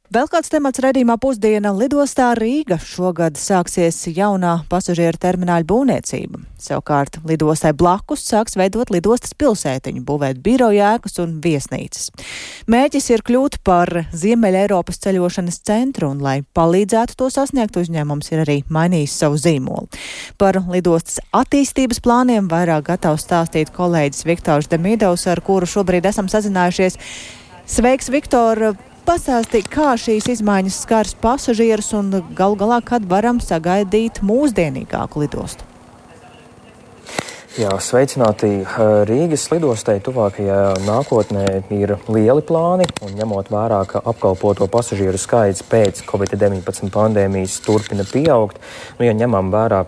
Vēl 0.09 0.25
kāds 0.25 0.49
temats 0.49 0.81
redzīmā 0.81 1.19
pusdiena 1.21 1.69
lidostā 1.69 2.31
Rīga 2.33 2.79
šogad 2.81 3.35
sāksies 3.37 4.07
jaunā 4.09 4.55
pasažieru 4.65 5.19
termināļa 5.21 5.67
būvniecība. 5.69 6.39
Savukārt 6.57 7.19
lidostai 7.29 7.75
blakus 7.77 8.23
sāks 8.25 8.57
veidot 8.57 8.89
lidostas 8.89 9.35
pilsētiņu, 9.37 10.01
būvēt 10.07 10.41
biroju 10.41 10.81
ēkas 10.95 11.21
un 11.21 11.37
viesnīcas. 11.43 12.09
Mēģis 12.65 13.11
ir 13.13 13.25
kļūt 13.29 13.59
par 13.61 13.93
Ziemeļa 14.09 14.65
Eiropas 14.65 14.97
ceļošanas 15.05 15.61
centru, 15.69 16.09
un, 16.15 16.25
lai 16.25 16.39
palīdzētu 16.57 17.13
to 17.21 17.29
sasniegt, 17.29 17.77
uzņēmums 17.77 18.33
ir 18.33 18.43
arī 18.47 18.57
mainījis 18.65 19.21
savu 19.21 19.37
zīmolu. 19.37 19.93
Par 20.41 20.57
lidostas 20.73 21.21
attīstības 21.37 22.01
plāniem 22.01 22.49
vairāk 22.49 22.89
gatavs 22.89 23.29
stāstīt 23.29 23.69
kolēģis 23.77 24.25
Viktors 24.25 24.73
Demidovs, 24.73 25.29
ar 25.29 25.45
kuru 25.45 25.69
šobrīd 25.69 26.09
esam 26.09 26.33
sazinājušies. 26.33 26.97
Sveiks, 27.69 28.09
Viktor! 28.09 28.71
Pastāstīja, 29.09 29.65
kā 29.73 29.93
šīs 29.97 30.27
izmaiņas 30.35 30.75
skars 30.83 31.15
pasažierus 31.23 31.89
un 31.97 32.11
gal 32.37 32.53
galā, 32.59 32.77
kad 32.85 33.07
varam 33.09 33.39
sagaidīt 33.41 34.21
mūsdienīgāku 34.25 35.23
lidostu? 35.23 35.68
Jā, 37.59 37.73
sveicināti 37.83 38.61
Rīgas 39.09 39.49
lidostai. 39.51 39.97
Tuvākajā 39.99 40.77
nākotnē 40.85 41.41
ir 41.75 41.91
lieli 42.07 42.43
plāni, 42.47 42.85
un 43.03 43.11
ņemot 43.17 43.51
vērā, 43.51 43.81
ka 43.89 43.99
apkalpoto 44.07 44.69
pasažieru 44.71 45.19
skaits 45.19 45.65
pēc 45.67 45.99
Covid-19 46.07 46.87
pandēmijas 46.93 47.57
turpina 47.65 48.07
pieaugt, 48.07 48.63
nu, 48.95 49.03
ja 49.09 49.11
ņemam 49.11 49.51
vērā 49.51 49.81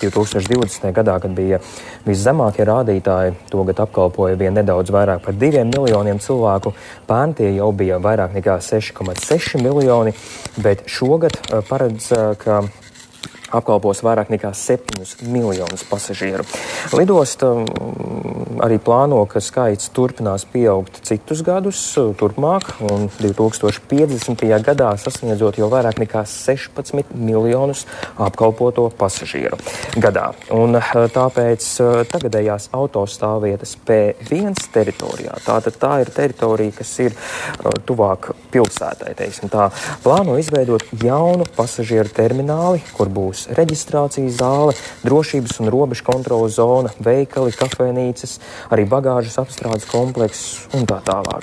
2020. 0.00 0.88
gadā, 0.96 1.18
kad 1.20 1.36
bija 1.36 1.60
viszemākie 2.08 2.64
rādītāji, 2.64 3.36
tagad 3.52 3.84
apkalpoja 3.84 4.40
vien 4.40 4.56
nedaudz 4.56 4.88
vairāk 4.88 5.20
par 5.26 5.36
diviem 5.36 5.68
miljoniem 5.68 6.24
cilvēku, 6.24 6.72
pērn 7.10 7.36
tie 7.36 7.52
jau 7.52 7.68
bija 7.76 8.00
vairāk 8.00 8.32
nekā 8.40 8.62
6,6 8.64 9.60
miljoni, 9.60 10.16
bet 10.56 10.88
šogad 10.88 11.36
paredz, 11.68 12.14
ka 12.40 12.62
apkalpos 13.50 14.02
vairāk 14.06 14.30
nekā 14.32 14.52
7 14.56 15.26
miljonus 15.30 15.84
pasažieru. 15.88 16.44
Lidosta 16.96 17.52
mm, 17.54 18.60
arī 18.64 18.78
plāno, 18.82 19.22
ka 19.30 19.42
skaits 19.42 19.90
turpinās 19.94 20.46
pieaugt 20.48 21.00
citus 21.06 21.42
gadus 21.46 21.80
turpmāk, 22.20 22.74
un 22.90 23.08
2050. 23.20 24.44
gadā 24.66 24.90
sasniedzot 25.00 25.58
jau 25.60 25.70
vairāk 25.72 26.00
nekā 26.02 26.24
16 26.28 27.14
miljonus 27.14 27.86
apkalpoto 28.20 28.88
pasažieru 28.98 29.58
gadā. 30.00 30.30
Un 30.54 30.78
eh, 30.78 30.92
tāpēc 31.14 31.68
eh, 31.84 32.00
tagadējās 32.10 32.70
autostāvvietas 32.76 33.76
P1 33.86 34.58
teritorijā, 34.74 35.36
tātad 35.46 35.78
tā 35.80 35.92
ir 36.04 36.12
teritorija, 36.14 36.76
kas 36.80 36.92
ir 37.02 37.16
tuvāk 37.86 38.30
pilsētai, 38.52 39.14
teiksim 39.18 39.50
tā, 39.52 39.68
plāno 40.04 40.36
izveidot 40.40 40.84
jaunu 41.02 41.46
pasažieru 41.56 42.12
termināli, 42.14 42.82
kur 42.96 43.10
būs 43.12 43.39
būs 43.40 43.56
reģistrācijas 43.56 44.36
zāle, 44.38 44.74
drošības 45.04 45.60
un 45.60 45.68
robežu 45.70 46.04
kontrolas 46.04 46.56
zona, 46.56 46.90
veikali, 47.00 47.52
kafejnīcas, 47.52 48.40
arī 48.70 48.86
bagāžas 48.88 49.38
apstrādes 49.40 49.86
komplekss 49.88 50.66
un 50.74 50.86
tā 50.86 51.00
tālāk. 51.04 51.42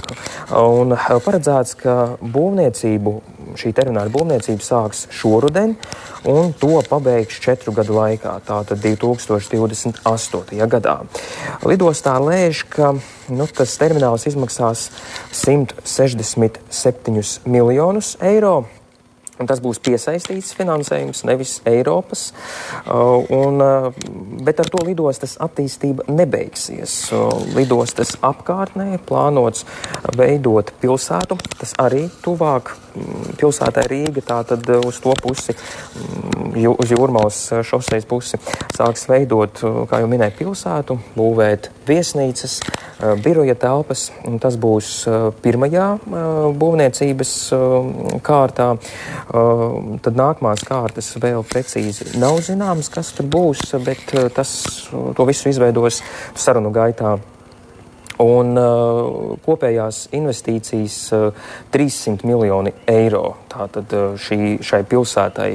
Un 0.52 0.94
eh, 0.94 1.20
paredzēts, 1.24 1.76
ka 1.78 2.18
būvniecību, 2.22 3.22
šī 3.58 3.74
termināla 3.74 4.10
būvniecība 4.12 4.62
sāks 4.62 5.08
šoruden 5.12 5.76
un 6.28 6.54
to 6.54 6.82
pabeigs 6.90 7.40
četru 7.40 7.72
gadu 7.74 7.94
laikā, 7.96 8.40
tātad 8.46 8.80
2028. 8.84 10.68
gadā. 10.68 11.02
Lidostā 11.66 12.20
lēš, 12.22 12.64
ka 12.70 12.94
nu, 13.30 13.48
tas 13.48 13.78
termināls 13.80 14.28
izmaksās 14.28 14.90
167 15.32 17.48
miljonus 17.48 18.18
eiro. 18.22 18.66
Un 19.38 19.50
tas 19.50 19.62
būs 19.62 19.78
piesaistīts 19.86 20.56
finansējums, 20.58 21.24
nevis 21.30 21.58
Eiropas. 21.70 22.32
Uh, 22.86 23.28
un, 23.34 23.62
uh, 23.62 23.92
bet 24.46 24.64
ar 24.64 24.72
to 24.74 24.82
lidostas 24.88 25.38
attīstība 25.44 26.08
nebeigsies. 26.10 26.98
Uh, 27.14 27.30
lidostas 27.58 28.16
apkārtnē 28.26 28.98
plānots 29.06 29.68
veidot 30.18 30.74
pilsētu, 30.82 31.38
tas 31.60 31.78
arī 31.82 32.08
tuvāk 32.26 32.74
pilsētai 33.40 33.86
Rīga, 33.92 34.24
tātad 34.26 34.68
uz 34.80 35.00
to 35.04 35.14
pusi, 35.22 35.56
mm, 35.56 36.58
uz 36.74 36.94
jūrmālas 36.94 37.40
šoseis 37.68 38.08
pusi, 38.10 38.40
sāks 38.76 39.08
veidot, 39.10 39.62
kā 39.90 40.02
jau 40.02 40.10
minēju, 40.12 40.38
pilsētu, 40.42 41.00
būvēt 41.18 41.72
viesnīcas, 41.88 42.60
biroja 43.24 43.56
telpas. 43.60 44.10
Tas 44.42 44.58
būs 44.60 44.92
pirmajā 45.44 45.88
būvniecības 46.58 47.34
kārtā. 48.26 48.70
Tad 50.04 50.20
nākamās 50.20 50.66
kārtas 50.68 51.14
vēl 51.22 51.46
precīzi 51.48 52.14
nav 52.22 52.42
zināmas, 52.46 52.92
kas 52.94 53.14
tur 53.18 53.30
būs, 53.32 53.72
bet 53.86 54.14
tas, 54.36 54.52
to 54.90 55.30
visu 55.30 55.52
izveidos 55.54 56.02
sarunu 56.36 56.74
gaitā 56.76 57.18
un 58.24 58.58
uh, 58.58 59.38
kopējās 59.46 60.08
investīcijas 60.18 60.98
uh, 61.16 61.48
300 61.74 62.26
miljoni 62.28 62.74
eiro. 62.90 63.36
Tātad 63.52 63.94
uh, 63.94 64.18
šī, 64.22 64.58
šai 64.66 64.82
pilsētai 64.90 65.52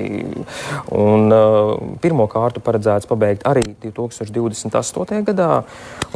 un 0.98 1.34
uh, 1.34 1.72
pirmo 2.02 2.28
kārtu 2.30 2.62
paredzēts 2.64 3.10
pabeigt 3.10 3.46
arī 3.48 3.64
2028. 3.82 5.22
gadā, 5.28 5.50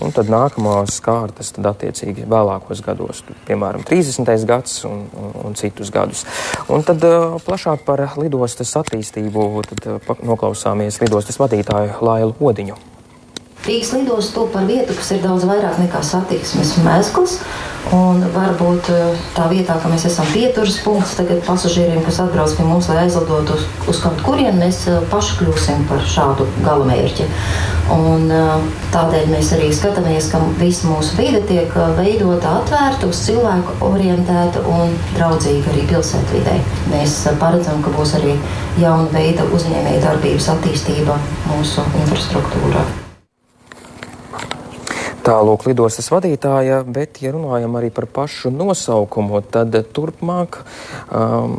un 0.03 0.15
tad 0.15 0.31
nākamās 0.33 1.01
kārtas 1.05 1.53
tad 1.57 1.71
attiecīgi 1.75 2.27
vēlākos 2.31 2.83
gados, 2.87 3.23
piemēram, 3.49 3.87
30. 3.87 4.35
gads 4.49 4.83
un, 4.89 5.07
un, 5.19 5.33
un 5.47 5.59
citus 5.59 5.93
gadus. 5.95 6.25
Un 6.71 6.87
tad 6.87 7.03
uh, 7.07 7.39
plašāk 7.47 7.87
par 7.87 8.05
lidostas 8.21 8.75
attīstību 8.79 9.49
tad, 9.71 9.89
uh, 9.97 10.21
noklausāmies 10.27 11.03
lidostas 11.03 11.43
vadītāju 11.43 12.05
Lailu 12.07 12.37
Odiņu. 12.41 12.96
Rīgas 13.67 13.93
lidosta 13.97 14.39
to 14.39 14.47
par 14.53 14.67
vietu, 14.69 14.95
kas 14.95 15.11
ir 15.17 15.25
daudz 15.25 15.47
vairāk 15.49 15.81
nekā 15.83 16.03
satiksmes 16.07 16.77
mezgls. 16.87 17.41
Un 17.95 18.25
varbūt 18.35 18.89
tā 19.37 19.45
vietā, 19.47 19.77
ka 19.79 19.91
mēs 19.91 20.09
esam 20.09 20.27
pieturas 20.33 20.81
punkts 20.83 21.13
tagad 21.19 21.45
pasažieriem, 21.47 22.01
kas 22.03 22.19
atbrauc 22.25 22.51
pie 22.59 22.67
mums, 22.67 22.89
lai 22.91 23.05
aizlidotu 23.05 23.55
uz, 23.55 23.63
uz 23.93 24.01
kaut 24.03 24.25
kurienu, 24.27 24.57
mēs 24.59 24.81
paši 25.13 25.37
kļūsim 25.39 25.85
par 25.91 26.03
šādu 26.03 26.49
galamērķi. 26.65 27.29
Un, 27.95 28.27
tādēļ 28.91 29.31
mēs 29.31 29.53
arī 29.55 29.71
skatāmies, 29.75 30.33
ka 30.35 30.43
visa 30.59 30.91
mūsu 30.91 31.15
vide 31.21 31.45
tiek 31.47 31.79
veidota 31.99 32.57
atvērta, 32.59 33.07
uz 33.07 33.23
cilvēku 33.29 33.79
orientēta 33.87 34.67
un 34.67 34.99
draudzīga 35.15 35.71
arī 35.71 35.87
pilsētvidē. 35.95 36.59
Mēs 36.91 37.21
paredzam, 37.39 37.87
ka 37.87 37.95
būs 37.95 38.19
arī 38.19 38.35
jauna 38.83 39.11
veida 39.15 39.47
uzņēmēja 39.47 40.07
darbības 40.11 40.55
attīstība 40.59 41.23
mūsu 41.53 41.87
infrastruktūrā. 42.03 43.06
Tālūk 45.27 45.65
lidostas 45.67 46.07
vadītāja, 46.15 46.85
bet, 46.87 47.19
ja 47.19 47.33
runājam 47.35 47.73
arī 47.81 47.89
par 47.91 48.07
pašu 48.07 48.53
nosaukumu, 48.55 49.41
tad 49.51 49.75
turpmāk 49.97 50.61
um, 50.63 51.57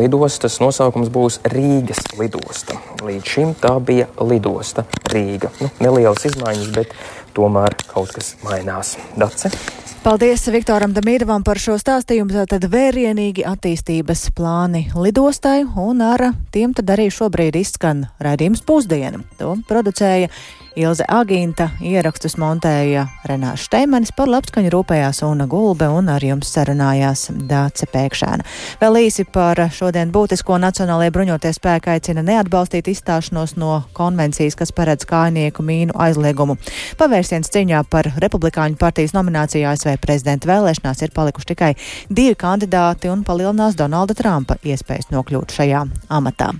lidostas 0.00 0.56
nosaukums 0.62 1.12
būs 1.12 1.36
Rīgas 1.52 2.00
lidosta. 2.16 2.78
Līdz 3.04 3.34
šim 3.34 3.52
tā 3.60 3.74
bija 3.84 4.08
lidosta 4.24 4.86
Rīga. 5.12 5.52
Nu, 5.60 5.68
nelielas 5.84 6.24
izmaiņas, 6.30 6.72
bet 6.72 6.96
tomēr 7.36 7.76
kaut 7.92 8.16
kas 8.16 8.38
mainās. 8.46 8.96
Dace? 9.20 9.52
Paldies 10.00 10.46
Viktoram 10.48 10.94
Damīrovam 10.96 11.42
par 11.44 11.58
šo 11.60 11.74
stāstījumu. 11.76 12.32
Tātad 12.32 12.64
vērienīgi 12.72 13.44
attīstības 13.44 14.30
plāni 14.32 14.86
lidostai, 14.96 15.58
un 15.76 16.00
ar 16.00 16.30
tiem 16.54 16.72
tad 16.72 16.88
arī 16.94 17.10
šobrīd 17.12 17.58
izskan 17.60 18.06
raidījums 18.24 18.64
pusdiena. 18.64 19.20
To 19.36 19.58
producēja 19.68 20.30
Ilze 20.78 21.02
Agīnta 21.10 21.66
ierakstus 21.82 22.36
montēja 22.38 23.08
Renāša 23.26 23.66
Šteimanis, 23.66 24.12
par 24.14 24.30
labskaņu 24.30 24.70
rūpējās 24.70 25.18
Una 25.26 25.48
Gulbe 25.50 25.88
un 25.90 26.08
ar 26.12 26.22
jums 26.22 26.48
sarunājās 26.54 27.26
Dāce 27.50 27.88
Pēkšēna. 27.90 28.46
Vēl 28.80 29.00
īsi 29.02 29.26
par 29.26 29.58
šodien 29.74 30.12
būtisko 30.14 30.60
Nacionālajie 30.62 31.12
bruņoties 31.16 31.58
spēki 31.58 31.90
aicina 31.96 32.22
neatbalstīt 32.24 32.88
izstāšanos 32.92 33.56
no 33.58 33.80
konvencijas, 33.98 34.56
kas 34.56 34.72
paredz 34.72 35.08
kājnieku 35.10 35.66
mīnu 35.66 35.96
aizliegumu. 35.98 36.56
Pavērsiens 37.02 37.50
ciņā 37.50 37.82
par 37.90 38.12
Republikāņu 38.22 38.78
partijas 38.78 39.16
nomināciju 39.18 39.72
ASV 39.72 39.89
prezidenta 40.00 40.48
vēlēšanās 40.50 41.02
ir 41.02 41.14
palikuši 41.16 41.50
tikai 41.52 41.70
divi 42.08 42.36
kandidāti 42.38 43.10
un 43.10 43.24
palielinās 43.26 43.78
Donalda 43.78 44.14
Trumpa 44.18 44.58
iespējas 44.62 45.10
nokļūt 45.14 45.56
šajā 45.56 45.84
amatā. 46.12 46.52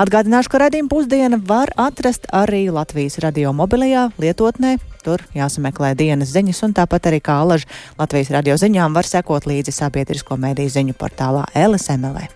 Atgādināšu, 0.00 0.52
ka 0.52 0.62
redzījuma 0.64 0.92
pusdiena 0.92 1.40
var 1.40 1.72
atrast 1.76 2.28
arī 2.32 2.68
Latvijas 2.72 3.20
radio 3.24 3.52
mobilajā 3.56 4.10
lietotnē. 4.20 4.78
Tur 5.00 5.22
jāsameklē 5.32 5.94
dienas 5.96 6.34
ziņas, 6.34 6.60
un 6.66 6.76
tāpat 6.76 7.08
arī 7.08 7.22
kā 7.24 7.38
alaži 7.40 7.68
Latvijas 7.98 8.34
radio 8.36 8.58
ziņām 8.60 8.96
var 8.96 9.08
sekot 9.08 9.48
līdzi 9.48 9.72
sabiedrisko 9.72 10.36
mediju 10.36 10.76
ziņu 10.76 10.98
portālā 11.00 11.46
LSMLE. 11.56 12.28